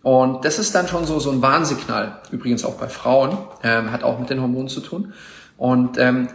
Und 0.03 0.43
das 0.43 0.59
ist 0.59 0.75
dann 0.75 0.89
schon 0.89 1.05
so, 1.05 1.19
so 1.19 1.31
ein 1.31 1.41
Warnsignal, 1.41 2.21
übrigens 2.31 2.65
auch 2.65 2.75
bei 2.75 2.89
Frauen, 2.89 3.37
ähm, 3.63 3.93
hat 3.93 4.03
auch 4.03 4.19
mit 4.19 4.29
den 4.29 4.41
Hormonen 4.41 4.67
zu 4.67 4.81
tun. 4.81 5.13
Und 5.57 5.97
ähm, 5.97 6.27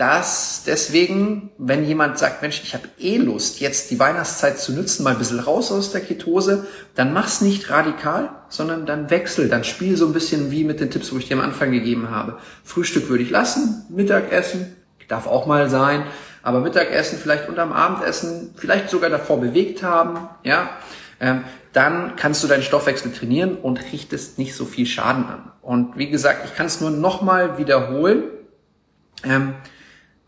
dass 0.00 0.62
deswegen, 0.64 1.50
wenn 1.58 1.84
jemand 1.84 2.18
sagt, 2.18 2.40
Mensch, 2.40 2.62
ich 2.64 2.72
habe 2.72 2.88
eh 2.98 3.18
Lust, 3.18 3.60
jetzt 3.60 3.90
die 3.90 3.98
Weihnachtszeit 3.98 4.58
zu 4.58 4.72
nutzen, 4.72 5.04
mal 5.04 5.10
ein 5.10 5.18
bisschen 5.18 5.40
raus 5.40 5.70
aus 5.70 5.92
der 5.92 6.00
Ketose, 6.00 6.66
dann 6.94 7.12
mach's 7.12 7.42
nicht 7.42 7.68
radikal, 7.68 8.30
sondern 8.48 8.86
dann 8.86 9.10
wechsel, 9.10 9.50
dann 9.50 9.62
spiel 9.62 9.98
so 9.98 10.06
ein 10.06 10.14
bisschen 10.14 10.50
wie 10.50 10.64
mit 10.64 10.80
den 10.80 10.90
Tipps, 10.90 11.12
wo 11.12 11.18
ich 11.18 11.28
dir 11.28 11.36
am 11.36 11.42
Anfang 11.42 11.70
gegeben 11.70 12.08
habe. 12.08 12.38
Frühstück 12.64 13.10
würde 13.10 13.24
ich 13.24 13.28
lassen, 13.28 13.84
Mittagessen 13.90 14.74
darf 15.06 15.26
auch 15.26 15.44
mal 15.44 15.68
sein, 15.68 16.04
aber 16.42 16.60
Mittagessen 16.60 17.18
vielleicht 17.18 17.50
unterm 17.50 17.70
Abendessen, 17.74 18.54
vielleicht 18.56 18.88
sogar 18.88 19.10
davor 19.10 19.38
bewegt 19.38 19.82
haben, 19.82 20.30
ja, 20.44 20.70
ähm, 21.20 21.44
dann 21.74 22.16
kannst 22.16 22.42
du 22.42 22.48
deinen 22.48 22.62
Stoffwechsel 22.62 23.12
trainieren 23.12 23.56
und 23.56 23.92
richtest 23.92 24.38
nicht 24.38 24.54
so 24.54 24.64
viel 24.64 24.86
Schaden 24.86 25.26
an. 25.26 25.52
Und 25.60 25.98
wie 25.98 26.08
gesagt, 26.08 26.46
ich 26.46 26.54
kann 26.54 26.64
es 26.64 26.80
nur 26.80 26.90
nochmal 26.90 27.58
wiederholen. 27.58 28.22
Ähm, 29.24 29.56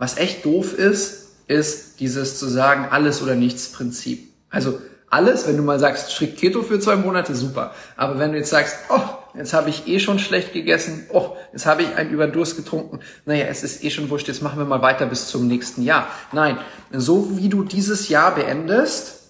was 0.02 0.16
echt 0.16 0.44
doof 0.44 0.76
ist, 0.76 1.28
ist 1.47 2.00
dieses 2.00 2.37
zu 2.37 2.49
sagen, 2.49 2.88
alles 2.90 3.23
oder 3.23 3.37
nichts 3.37 3.71
Prinzip. 3.71 4.32
Also 4.50 4.80
alles, 5.09 5.47
wenn 5.47 5.56
du 5.56 5.62
mal 5.62 5.78
sagst, 5.78 6.11
strikt 6.11 6.38
Keto 6.38 6.64
für 6.64 6.80
zwei 6.80 6.97
Monate, 6.97 7.37
super. 7.37 7.73
Aber 7.97 8.18
wenn 8.18 8.32
du 8.32 8.38
jetzt 8.38 8.50
sagst, 8.50 8.75
oh, 8.88 8.99
jetzt 9.38 9.52
habe 9.52 9.71
ich 9.71 9.87
eh 9.87 10.00
schon 10.00 10.18
schlecht 10.18 10.52
gegessen, 10.52 11.06
oh, 11.12 11.37
jetzt 11.52 11.66
habe 11.66 11.82
ich 11.82 11.94
einen 11.94 12.11
Überdurst 12.11 12.56
getrunken, 12.56 12.99
naja, 13.26 13.44
es 13.44 13.62
ist 13.62 13.85
eh 13.85 13.90
schon 13.90 14.11
wurscht, 14.11 14.26
jetzt 14.26 14.42
machen 14.42 14.59
wir 14.59 14.64
mal 14.64 14.82
weiter 14.82 15.06
bis 15.06 15.28
zum 15.28 15.47
nächsten 15.47 15.82
Jahr. 15.82 16.09
Nein, 16.32 16.59
so 16.90 17.38
wie 17.38 17.49
du 17.49 17.62
dieses 17.62 18.09
Jahr 18.09 18.35
beendest, 18.35 19.21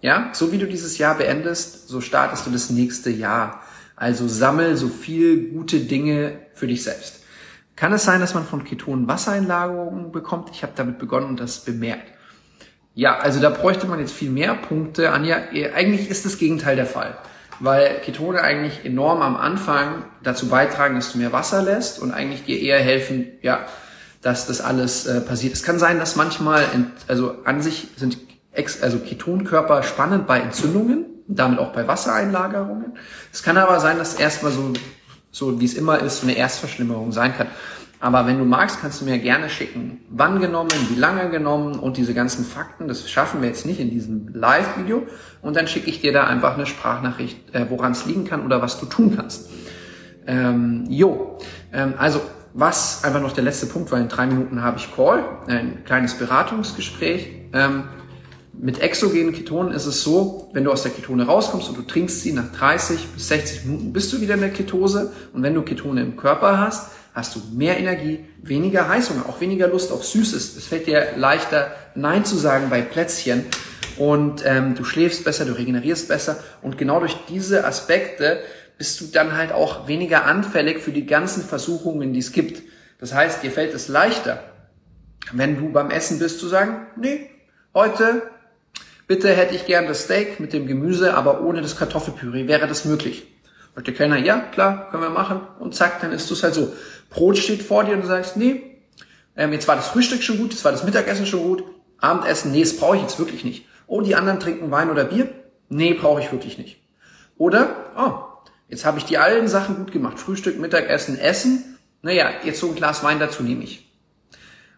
ja, 0.00 0.30
so 0.32 0.52
wie 0.52 0.58
du 0.58 0.66
dieses 0.66 0.96
Jahr 0.96 1.18
beendest, 1.18 1.86
so 1.86 2.00
startest 2.00 2.46
du 2.46 2.50
das 2.50 2.70
nächste 2.70 3.10
Jahr. 3.10 3.60
Also 3.94 4.26
sammel 4.26 4.78
so 4.78 4.88
viel 4.88 5.50
gute 5.50 5.80
Dinge 5.80 6.38
für 6.54 6.66
dich 6.66 6.82
selbst. 6.82 7.25
Kann 7.76 7.92
es 7.92 8.04
sein, 8.04 8.20
dass 8.20 8.34
man 8.34 8.44
von 8.44 8.64
Ketonen 8.64 9.06
Wassereinlagerungen 9.06 10.10
bekommt? 10.10 10.48
Ich 10.50 10.62
habe 10.62 10.72
damit 10.74 10.98
begonnen 10.98 11.26
und 11.26 11.40
das 11.40 11.60
bemerkt. 11.60 12.10
Ja, 12.94 13.18
also 13.18 13.38
da 13.40 13.50
bräuchte 13.50 13.86
man 13.86 14.00
jetzt 14.00 14.14
viel 14.14 14.30
mehr 14.30 14.54
Punkte. 14.54 15.12
Anja, 15.12 15.36
eigentlich 15.74 16.08
ist 16.08 16.24
das 16.24 16.38
Gegenteil 16.38 16.76
der 16.76 16.86
Fall, 16.86 17.18
weil 17.60 18.00
Ketone 18.00 18.40
eigentlich 18.40 18.86
enorm 18.86 19.20
am 19.20 19.36
Anfang 19.36 20.06
dazu 20.22 20.48
beitragen, 20.48 20.94
dass 20.94 21.12
du 21.12 21.18
mehr 21.18 21.32
Wasser 21.32 21.62
lässt 21.62 21.98
und 22.00 22.12
eigentlich 22.12 22.44
dir 22.44 22.58
eher 22.58 22.78
helfen, 22.78 23.26
ja, 23.42 23.66
dass 24.22 24.46
das 24.46 24.62
alles 24.62 25.04
äh, 25.06 25.20
passiert. 25.20 25.52
Es 25.52 25.62
kann 25.62 25.78
sein, 25.78 25.98
dass 25.98 26.16
manchmal, 26.16 26.64
also 27.06 27.36
an 27.44 27.60
sich 27.60 27.88
sind 27.96 28.16
Ex, 28.52 28.82
also 28.82 28.98
Ketonkörper 28.98 29.82
spannend 29.82 30.26
bei 30.26 30.40
Entzündungen, 30.40 31.04
damit 31.28 31.58
auch 31.58 31.74
bei 31.74 31.86
Wassereinlagerungen. 31.86 32.96
Es 33.30 33.42
kann 33.42 33.58
aber 33.58 33.78
sein, 33.80 33.98
dass 33.98 34.14
erstmal 34.14 34.52
so 34.52 34.72
so 35.36 35.60
wie 35.60 35.66
es 35.66 35.74
immer 35.74 35.98
ist, 35.98 36.22
eine 36.22 36.34
Erstverschlimmerung 36.34 37.12
sein 37.12 37.36
kann. 37.36 37.48
Aber 38.00 38.26
wenn 38.26 38.38
du 38.38 38.44
magst, 38.44 38.80
kannst 38.80 39.00
du 39.00 39.04
mir 39.04 39.18
gerne 39.18 39.50
schicken, 39.50 40.00
wann 40.08 40.40
genommen, 40.40 40.70
wie 40.90 40.98
lange 40.98 41.28
genommen 41.28 41.78
und 41.78 41.98
diese 41.98 42.14
ganzen 42.14 42.44
Fakten. 42.44 42.88
Das 42.88 43.10
schaffen 43.10 43.42
wir 43.42 43.48
jetzt 43.48 43.66
nicht 43.66 43.78
in 43.78 43.90
diesem 43.90 44.28
Live-Video. 44.32 45.06
Und 45.42 45.56
dann 45.56 45.66
schicke 45.66 45.90
ich 45.90 46.00
dir 46.00 46.12
da 46.12 46.24
einfach 46.24 46.54
eine 46.54 46.64
Sprachnachricht, 46.64 47.54
äh, 47.54 47.66
woran 47.68 47.92
es 47.92 48.06
liegen 48.06 48.24
kann 48.24 48.44
oder 48.44 48.62
was 48.62 48.80
du 48.80 48.86
tun 48.86 49.14
kannst. 49.16 49.50
Ähm, 50.26 50.84
jo, 50.88 51.38
ähm, 51.72 51.94
also 51.98 52.22
was, 52.54 53.04
einfach 53.04 53.20
noch 53.20 53.32
der 53.32 53.44
letzte 53.44 53.66
Punkt, 53.66 53.92
weil 53.92 54.00
in 54.00 54.08
drei 54.08 54.26
Minuten 54.26 54.62
habe 54.62 54.78
ich 54.78 54.94
Call, 54.94 55.22
ein 55.48 55.84
kleines 55.84 56.14
Beratungsgespräch. 56.14 57.28
Ähm, 57.52 57.84
mit 58.58 58.80
exogenen 58.80 59.32
Ketonen 59.32 59.72
ist 59.72 59.86
es 59.86 60.02
so, 60.02 60.48
wenn 60.52 60.64
du 60.64 60.72
aus 60.72 60.82
der 60.82 60.92
Ketone 60.92 61.26
rauskommst 61.26 61.68
und 61.68 61.76
du 61.76 61.82
trinkst 61.82 62.22
sie 62.22 62.32
nach 62.32 62.52
30 62.52 63.08
bis 63.14 63.28
60 63.28 63.64
Minuten, 63.64 63.92
bist 63.92 64.12
du 64.12 64.20
wieder 64.20 64.34
in 64.34 64.40
der 64.40 64.50
Ketose. 64.50 65.12
Und 65.32 65.42
wenn 65.42 65.54
du 65.54 65.62
Ketone 65.62 66.00
im 66.00 66.16
Körper 66.16 66.58
hast, 66.58 66.90
hast 67.14 67.34
du 67.34 67.40
mehr 67.52 67.78
Energie, 67.78 68.24
weniger 68.42 68.88
Heißhunger, 68.88 69.26
auch 69.28 69.40
weniger 69.40 69.68
Lust 69.68 69.92
auf 69.92 70.04
Süßes. 70.04 70.56
Es 70.56 70.66
fällt 70.66 70.86
dir 70.86 71.08
leichter, 71.16 71.72
Nein 71.94 72.24
zu 72.24 72.36
sagen 72.36 72.68
bei 72.70 72.82
Plätzchen 72.82 73.44
und 73.96 74.42
ähm, 74.44 74.74
du 74.74 74.84
schläfst 74.84 75.24
besser, 75.24 75.44
du 75.44 75.56
regenerierst 75.56 76.08
besser 76.08 76.38
und 76.62 76.76
genau 76.76 77.00
durch 77.00 77.16
diese 77.28 77.64
Aspekte 77.64 78.40
bist 78.76 79.00
du 79.00 79.06
dann 79.06 79.34
halt 79.36 79.52
auch 79.52 79.88
weniger 79.88 80.26
anfällig 80.26 80.80
für 80.80 80.92
die 80.92 81.06
ganzen 81.06 81.42
Versuchungen, 81.42 82.12
die 82.12 82.20
es 82.20 82.32
gibt. 82.32 82.62
Das 82.98 83.14
heißt, 83.14 83.42
dir 83.42 83.50
fällt 83.50 83.72
es 83.72 83.88
leichter, 83.88 84.42
wenn 85.32 85.56
du 85.56 85.70
beim 85.72 85.90
Essen 85.90 86.18
bist, 86.18 86.38
zu 86.38 86.48
sagen, 86.48 86.86
nee, 86.96 87.30
heute 87.74 88.22
bitte 89.06 89.32
hätte 89.34 89.54
ich 89.54 89.66
gern 89.66 89.86
das 89.86 90.04
Steak 90.04 90.40
mit 90.40 90.52
dem 90.52 90.66
Gemüse, 90.66 91.14
aber 91.14 91.42
ohne 91.42 91.62
das 91.62 91.76
Kartoffelpüree. 91.76 92.48
Wäre 92.48 92.66
das 92.66 92.84
möglich? 92.84 93.26
Sagt 93.74 93.86
der 93.86 93.94
Kellner, 93.94 94.16
ja, 94.16 94.38
klar, 94.38 94.90
können 94.90 95.02
wir 95.02 95.10
machen. 95.10 95.40
Und 95.58 95.74
zack, 95.74 96.00
dann 96.00 96.12
isst 96.12 96.30
du 96.30 96.34
es 96.34 96.42
halt 96.42 96.54
so. 96.54 96.72
Brot 97.10 97.36
steht 97.38 97.62
vor 97.62 97.84
dir 97.84 97.94
und 97.94 98.02
du 98.02 98.06
sagst, 98.06 98.36
nee, 98.36 98.80
ähm, 99.36 99.52
jetzt 99.52 99.68
war 99.68 99.76
das 99.76 99.88
Frühstück 99.88 100.22
schon 100.22 100.38
gut, 100.38 100.52
jetzt 100.52 100.64
war 100.64 100.72
das 100.72 100.84
Mittagessen 100.84 101.26
schon 101.26 101.42
gut, 101.42 101.64
Abendessen, 101.98 102.52
nee, 102.52 102.60
das 102.60 102.76
brauche 102.76 102.96
ich 102.96 103.02
jetzt 103.02 103.18
wirklich 103.18 103.44
nicht. 103.44 103.66
Oh, 103.86 104.00
die 104.00 104.16
anderen 104.16 104.40
trinken 104.40 104.70
Wein 104.70 104.90
oder 104.90 105.04
Bier? 105.04 105.28
Nee, 105.68 105.94
brauche 105.94 106.20
ich 106.20 106.32
wirklich 106.32 106.58
nicht. 106.58 106.80
Oder, 107.38 107.92
oh, 107.96 108.46
jetzt 108.68 108.84
habe 108.84 108.98
ich 108.98 109.04
die 109.04 109.18
allen 109.18 109.48
Sachen 109.48 109.76
gut 109.76 109.92
gemacht. 109.92 110.18
Frühstück, 110.18 110.58
Mittagessen, 110.58 111.18
Essen. 111.18 111.78
Naja, 112.02 112.30
jetzt 112.44 112.60
so 112.60 112.68
ein 112.68 112.74
Glas 112.74 113.02
Wein 113.04 113.18
dazu 113.18 113.42
nehme 113.42 113.64
ich. 113.64 113.85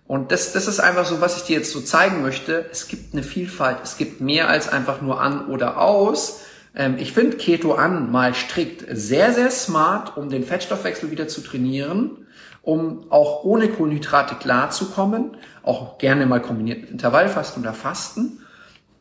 Und 0.08 0.32
das, 0.32 0.52
das 0.54 0.66
ist 0.66 0.80
einfach 0.80 1.04
so, 1.04 1.20
was 1.20 1.36
ich 1.36 1.42
dir 1.44 1.58
jetzt 1.58 1.70
so 1.70 1.82
zeigen 1.82 2.22
möchte. 2.22 2.66
Es 2.72 2.88
gibt 2.88 3.12
eine 3.12 3.22
Vielfalt. 3.22 3.76
Es 3.84 3.98
gibt 3.98 4.22
mehr 4.22 4.48
als 4.48 4.68
einfach 4.68 5.02
nur 5.02 5.20
an 5.20 5.48
oder 5.48 5.78
aus. 5.78 6.40
Ähm, 6.74 6.96
ich 6.98 7.12
finde 7.12 7.36
Keto 7.36 7.74
an 7.74 8.10
mal 8.10 8.34
strikt 8.34 8.86
sehr, 8.90 9.34
sehr 9.34 9.50
smart, 9.50 10.16
um 10.16 10.30
den 10.30 10.44
Fettstoffwechsel 10.44 11.10
wieder 11.10 11.28
zu 11.28 11.42
trainieren, 11.42 12.26
um 12.62 13.12
auch 13.12 13.44
ohne 13.44 13.68
Kohlenhydrate 13.68 14.36
klarzukommen, 14.36 15.36
auch 15.62 15.98
gerne 15.98 16.24
mal 16.24 16.40
kombiniert 16.40 16.80
mit 16.80 16.90
Intervallfasten 16.90 17.62
oder 17.62 17.74
Fasten. 17.74 18.40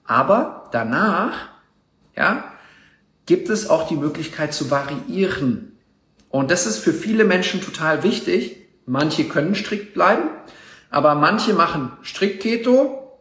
Aber 0.04 0.68
danach, 0.74 1.32
ja, 2.18 2.52
gibt 3.26 3.50
es 3.50 3.70
auch 3.70 3.88
die 3.88 3.96
Möglichkeit 3.96 4.54
zu 4.54 4.70
variieren. 4.70 5.78
Und 6.30 6.52
das 6.52 6.66
ist 6.66 6.80
für 6.80 6.94
viele 6.94 7.24
Menschen 7.24 7.62
total 7.62 8.04
wichtig. 8.04 8.58
Manche 8.86 9.24
können 9.24 9.56
strikt 9.56 9.94
bleiben, 9.94 10.30
aber 10.90 11.16
manche 11.16 11.54
machen 11.54 11.92
strikt 12.04 12.42
Keto, 12.42 13.20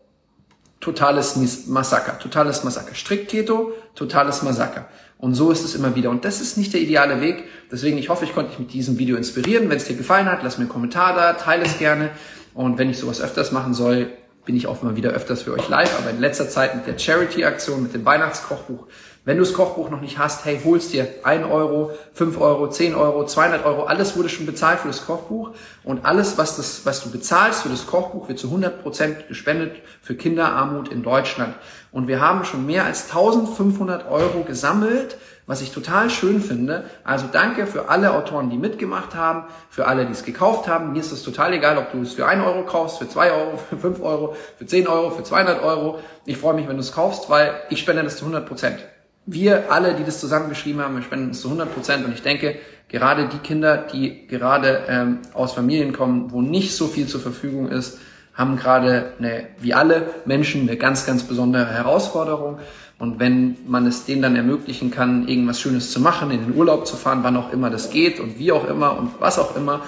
totales 0.81 1.37
Massaker, 1.67 2.19
totales 2.19 2.65
Massaker. 2.65 2.95
Strikt 2.95 3.29
Keto, 3.29 3.73
totales 3.95 4.43
Massaker. 4.43 4.89
Und 5.19 5.35
so 5.35 5.51
ist 5.51 5.65
es 5.65 5.75
immer 5.75 5.95
wieder. 5.95 6.11
Und 6.11 6.25
das 6.25 6.41
ist 6.41 6.59
nicht 6.59 6.75
der 6.75 6.81
ideale 6.81 7.21
Weg. 7.21 7.45
Deswegen, 7.73 7.97
ich 7.97 8.09
hoffe, 8.11 8.25
ich 8.25 8.35
konnte 8.35 8.51
dich 8.51 8.59
mit 8.59 8.73
diesem 8.73 8.99
Video 8.99 9.17
inspirieren. 9.17 9.71
Wenn 9.71 9.79
es 9.79 9.87
dir 9.87 9.97
gefallen 9.97 10.27
hat, 10.27 10.43
lass 10.43 10.59
mir 10.59 10.65
einen 10.65 10.71
Kommentar 10.71 11.15
da, 11.15 11.33
teile 11.33 11.65
es 11.65 11.79
gerne. 11.79 12.11
Und 12.55 12.79
wenn 12.79 12.91
ich 12.91 12.99
sowas 12.99 13.21
öfters 13.21 13.51
machen 13.51 13.75
soll, 13.75 14.11
bin 14.45 14.57
ich 14.57 14.67
auch 14.67 14.83
mal 14.83 14.95
wieder 14.97 15.11
öfters 15.11 15.43
für 15.43 15.55
euch 15.55 15.69
live. 15.69 15.99
Aber 15.99 16.11
in 16.11 16.21
letzter 16.21 16.49
Zeit 16.49 16.77
mit 16.77 16.87
der 16.87 16.99
Charity-Aktion, 16.99 17.83
mit 17.83 17.95
dem 17.95 18.05
Weihnachtskochbuch, 18.05 18.87
wenn 19.27 19.39
du 19.39 19.43
das 19.43 19.55
Kochbuch 19.55 19.91
noch 19.91 20.01
nicht 20.01 20.19
hast, 20.19 20.45
hey, 20.45 20.61
holst 20.65 20.93
dir 20.93 21.09
1 21.25 21.51
Euro, 21.51 21.91
5 22.15 22.41
Euro, 22.41 22.71
10 22.71 22.95
Euro, 22.95 23.27
200 23.27 23.67
Euro, 23.67 23.83
alles 23.83 24.17
wurde 24.17 24.29
schon 24.29 24.47
bezahlt 24.47 24.79
für 24.79 24.87
das 24.87 25.05
Kochbuch 25.05 25.51
und 25.83 26.05
alles, 26.07 26.39
was, 26.39 26.57
das, 26.57 26.87
was 26.87 27.03
du 27.03 27.11
bezahlst 27.11 27.63
für 27.63 27.69
das 27.69 27.89
Kochbuch, 27.89 28.29
wird 28.29 28.39
zu 28.39 28.47
100 28.47 28.81
Prozent 28.83 29.27
gespendet 29.27 29.83
für 30.01 30.15
Kinderarmut 30.15 30.89
in 30.93 31.03
Deutschland. 31.03 31.57
Und 31.91 32.07
wir 32.07 32.21
haben 32.21 32.45
schon 32.45 32.67
mehr 32.67 32.85
als 32.85 33.11
1500 33.11 34.09
Euro 34.09 34.45
gesammelt, 34.45 35.17
was 35.49 35.61
ich 35.61 35.73
total 35.73 36.09
schön 36.09 36.41
finde. 36.41 36.85
Also 37.03 37.27
danke 37.31 37.67
für 37.67 37.89
alle 37.89 38.15
Autoren, 38.15 38.49
die 38.49 38.59
mitgemacht 38.59 39.17
haben, 39.17 39.47
für 39.71 39.89
alle, 39.89 40.07
die 40.07 40.13
es 40.13 40.25
gekauft 40.25 40.69
haben. 40.69 40.93
Mir 40.93 41.01
ist 41.01 41.11
es 41.11 41.25
total 41.25 41.53
egal, 41.53 41.79
ob 41.79 41.91
du 41.91 42.01
es 42.03 42.15
für 42.15 42.27
1 42.27 42.45
Euro 42.45 42.63
kaufst, 42.63 42.99
für 42.99 43.09
2 43.09 43.33
Euro, 43.33 43.57
für 43.57 43.77
5 43.77 44.01
Euro, 44.03 44.37
für 44.57 44.67
10 44.67 44.87
Euro, 44.87 45.11
für 45.11 45.25
200 45.25 45.65
Euro. 45.65 45.99
Ich 46.27 46.37
freue 46.37 46.55
mich, 46.55 46.69
wenn 46.69 46.77
du 46.77 46.83
es 46.83 46.93
kaufst, 46.93 47.29
weil 47.29 47.55
ich 47.71 47.81
spende 47.81 48.05
das 48.05 48.19
zu 48.19 48.25
100 48.25 48.47
Prozent 48.47 48.79
wir 49.27 49.73
alle, 49.73 49.95
die 49.95 50.05
das 50.05 50.21
zusammengeschrieben 50.21 50.81
haben, 50.81 50.95
wir 50.95 51.03
spenden 51.03 51.31
es 51.31 51.41
zu 51.41 51.49
100 51.49 51.75
Prozent. 51.75 52.05
Und 52.05 52.13
ich 52.15 52.23
denke, 52.23 52.57
gerade 52.89 53.29
die 53.29 53.39
Kinder, 53.39 53.77
die 53.77 54.27
gerade 54.29 54.85
ähm, 54.89 55.19
aus 55.35 55.53
Familien 55.53 55.93
kommen, 55.93 56.31
wo 56.31 56.41
nicht 56.41 56.75
so 56.77 56.87
viel 56.87 57.07
zur 57.07 57.21
Verfügung 57.21 57.69
ist, 57.69 57.99
haben 58.35 58.57
gerade, 58.57 59.15
eine, 59.19 59.47
wie 59.61 59.75
alle 59.75 60.11
Menschen, 60.27 60.63
eine 60.63 60.77
ganz, 60.77 61.07
ganz 61.07 61.25
besondere 61.25 61.67
Herausforderung. 61.67 62.59
Und 62.99 63.19
wenn 63.19 63.57
man 63.67 63.87
es 63.87 64.05
denen 64.05 64.23
dann 64.23 64.37
ermöglichen 64.37 64.91
kann, 64.91 65.27
irgendwas 65.27 65.61
Schönes 65.61 65.91
zu 65.91 66.01
machen, 66.01 66.31
in 66.31 66.47
den 66.47 66.57
Urlaub 66.57 66.87
zu 66.87 66.97
fahren, 66.97 67.21
wann 67.23 67.37
auch 67.37 67.53
immer 67.53 67.71
das 67.71 67.91
geht 67.91 68.21
und 68.21 68.39
wie 68.39 68.53
auch 68.53 68.69
immer 68.69 68.97
und 68.97 69.11
was 69.21 69.39
auch 69.39 69.57
immer, 69.57 69.83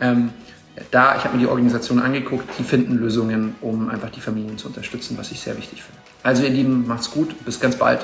ähm, 0.00 0.30
da, 0.90 1.16
ich 1.16 1.24
habe 1.24 1.36
mir 1.36 1.42
die 1.42 1.48
Organisation 1.48 2.00
angeguckt, 2.00 2.48
die 2.58 2.64
finden 2.64 2.96
Lösungen, 2.96 3.54
um 3.60 3.88
einfach 3.88 4.10
die 4.10 4.20
Familien 4.20 4.56
zu 4.56 4.68
unterstützen, 4.68 5.16
was 5.18 5.30
ich 5.30 5.40
sehr 5.40 5.56
wichtig 5.56 5.82
finde. 5.82 6.00
Also 6.22 6.42
ihr 6.42 6.50
Lieben, 6.50 6.86
macht's 6.86 7.10
gut, 7.10 7.44
bis 7.44 7.60
ganz 7.60 7.76
bald. 7.76 8.00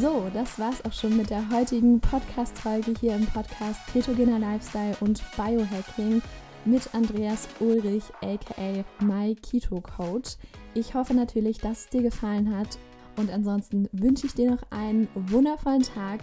So, 0.00 0.28
das 0.34 0.58
war's 0.58 0.84
auch 0.84 0.92
schon 0.92 1.16
mit 1.16 1.30
der 1.30 1.48
heutigen 1.50 2.00
Podcast-Folge 2.00 2.92
hier 3.00 3.14
im 3.14 3.24
Podcast 3.26 3.80
Ketogener 3.92 4.38
Lifestyle 4.38 4.94
und 5.00 5.22
Biohacking 5.36 6.20
mit 6.66 6.92
Andreas 6.92 7.48
Ulrich, 7.60 8.04
aka 8.20 8.84
My 9.00 9.34
Keto 9.36 9.80
Coach. 9.80 10.36
Ich 10.74 10.94
hoffe 10.94 11.14
natürlich, 11.14 11.58
dass 11.58 11.80
es 11.80 11.88
dir 11.88 12.02
gefallen 12.02 12.54
hat 12.54 12.78
und 13.16 13.30
ansonsten 13.30 13.88
wünsche 13.92 14.26
ich 14.26 14.34
dir 14.34 14.50
noch 14.50 14.62
einen 14.70 15.08
wundervollen 15.14 15.82
Tag 15.82 16.20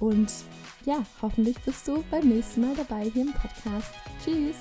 und 0.00 0.32
ja, 0.84 1.04
hoffentlich 1.20 1.60
bist 1.60 1.86
du 1.86 2.02
beim 2.10 2.28
nächsten 2.28 2.62
Mal 2.62 2.74
dabei 2.74 3.08
hier 3.08 3.22
im 3.22 3.32
Podcast. 3.34 3.92
Tschüss! 4.24 4.56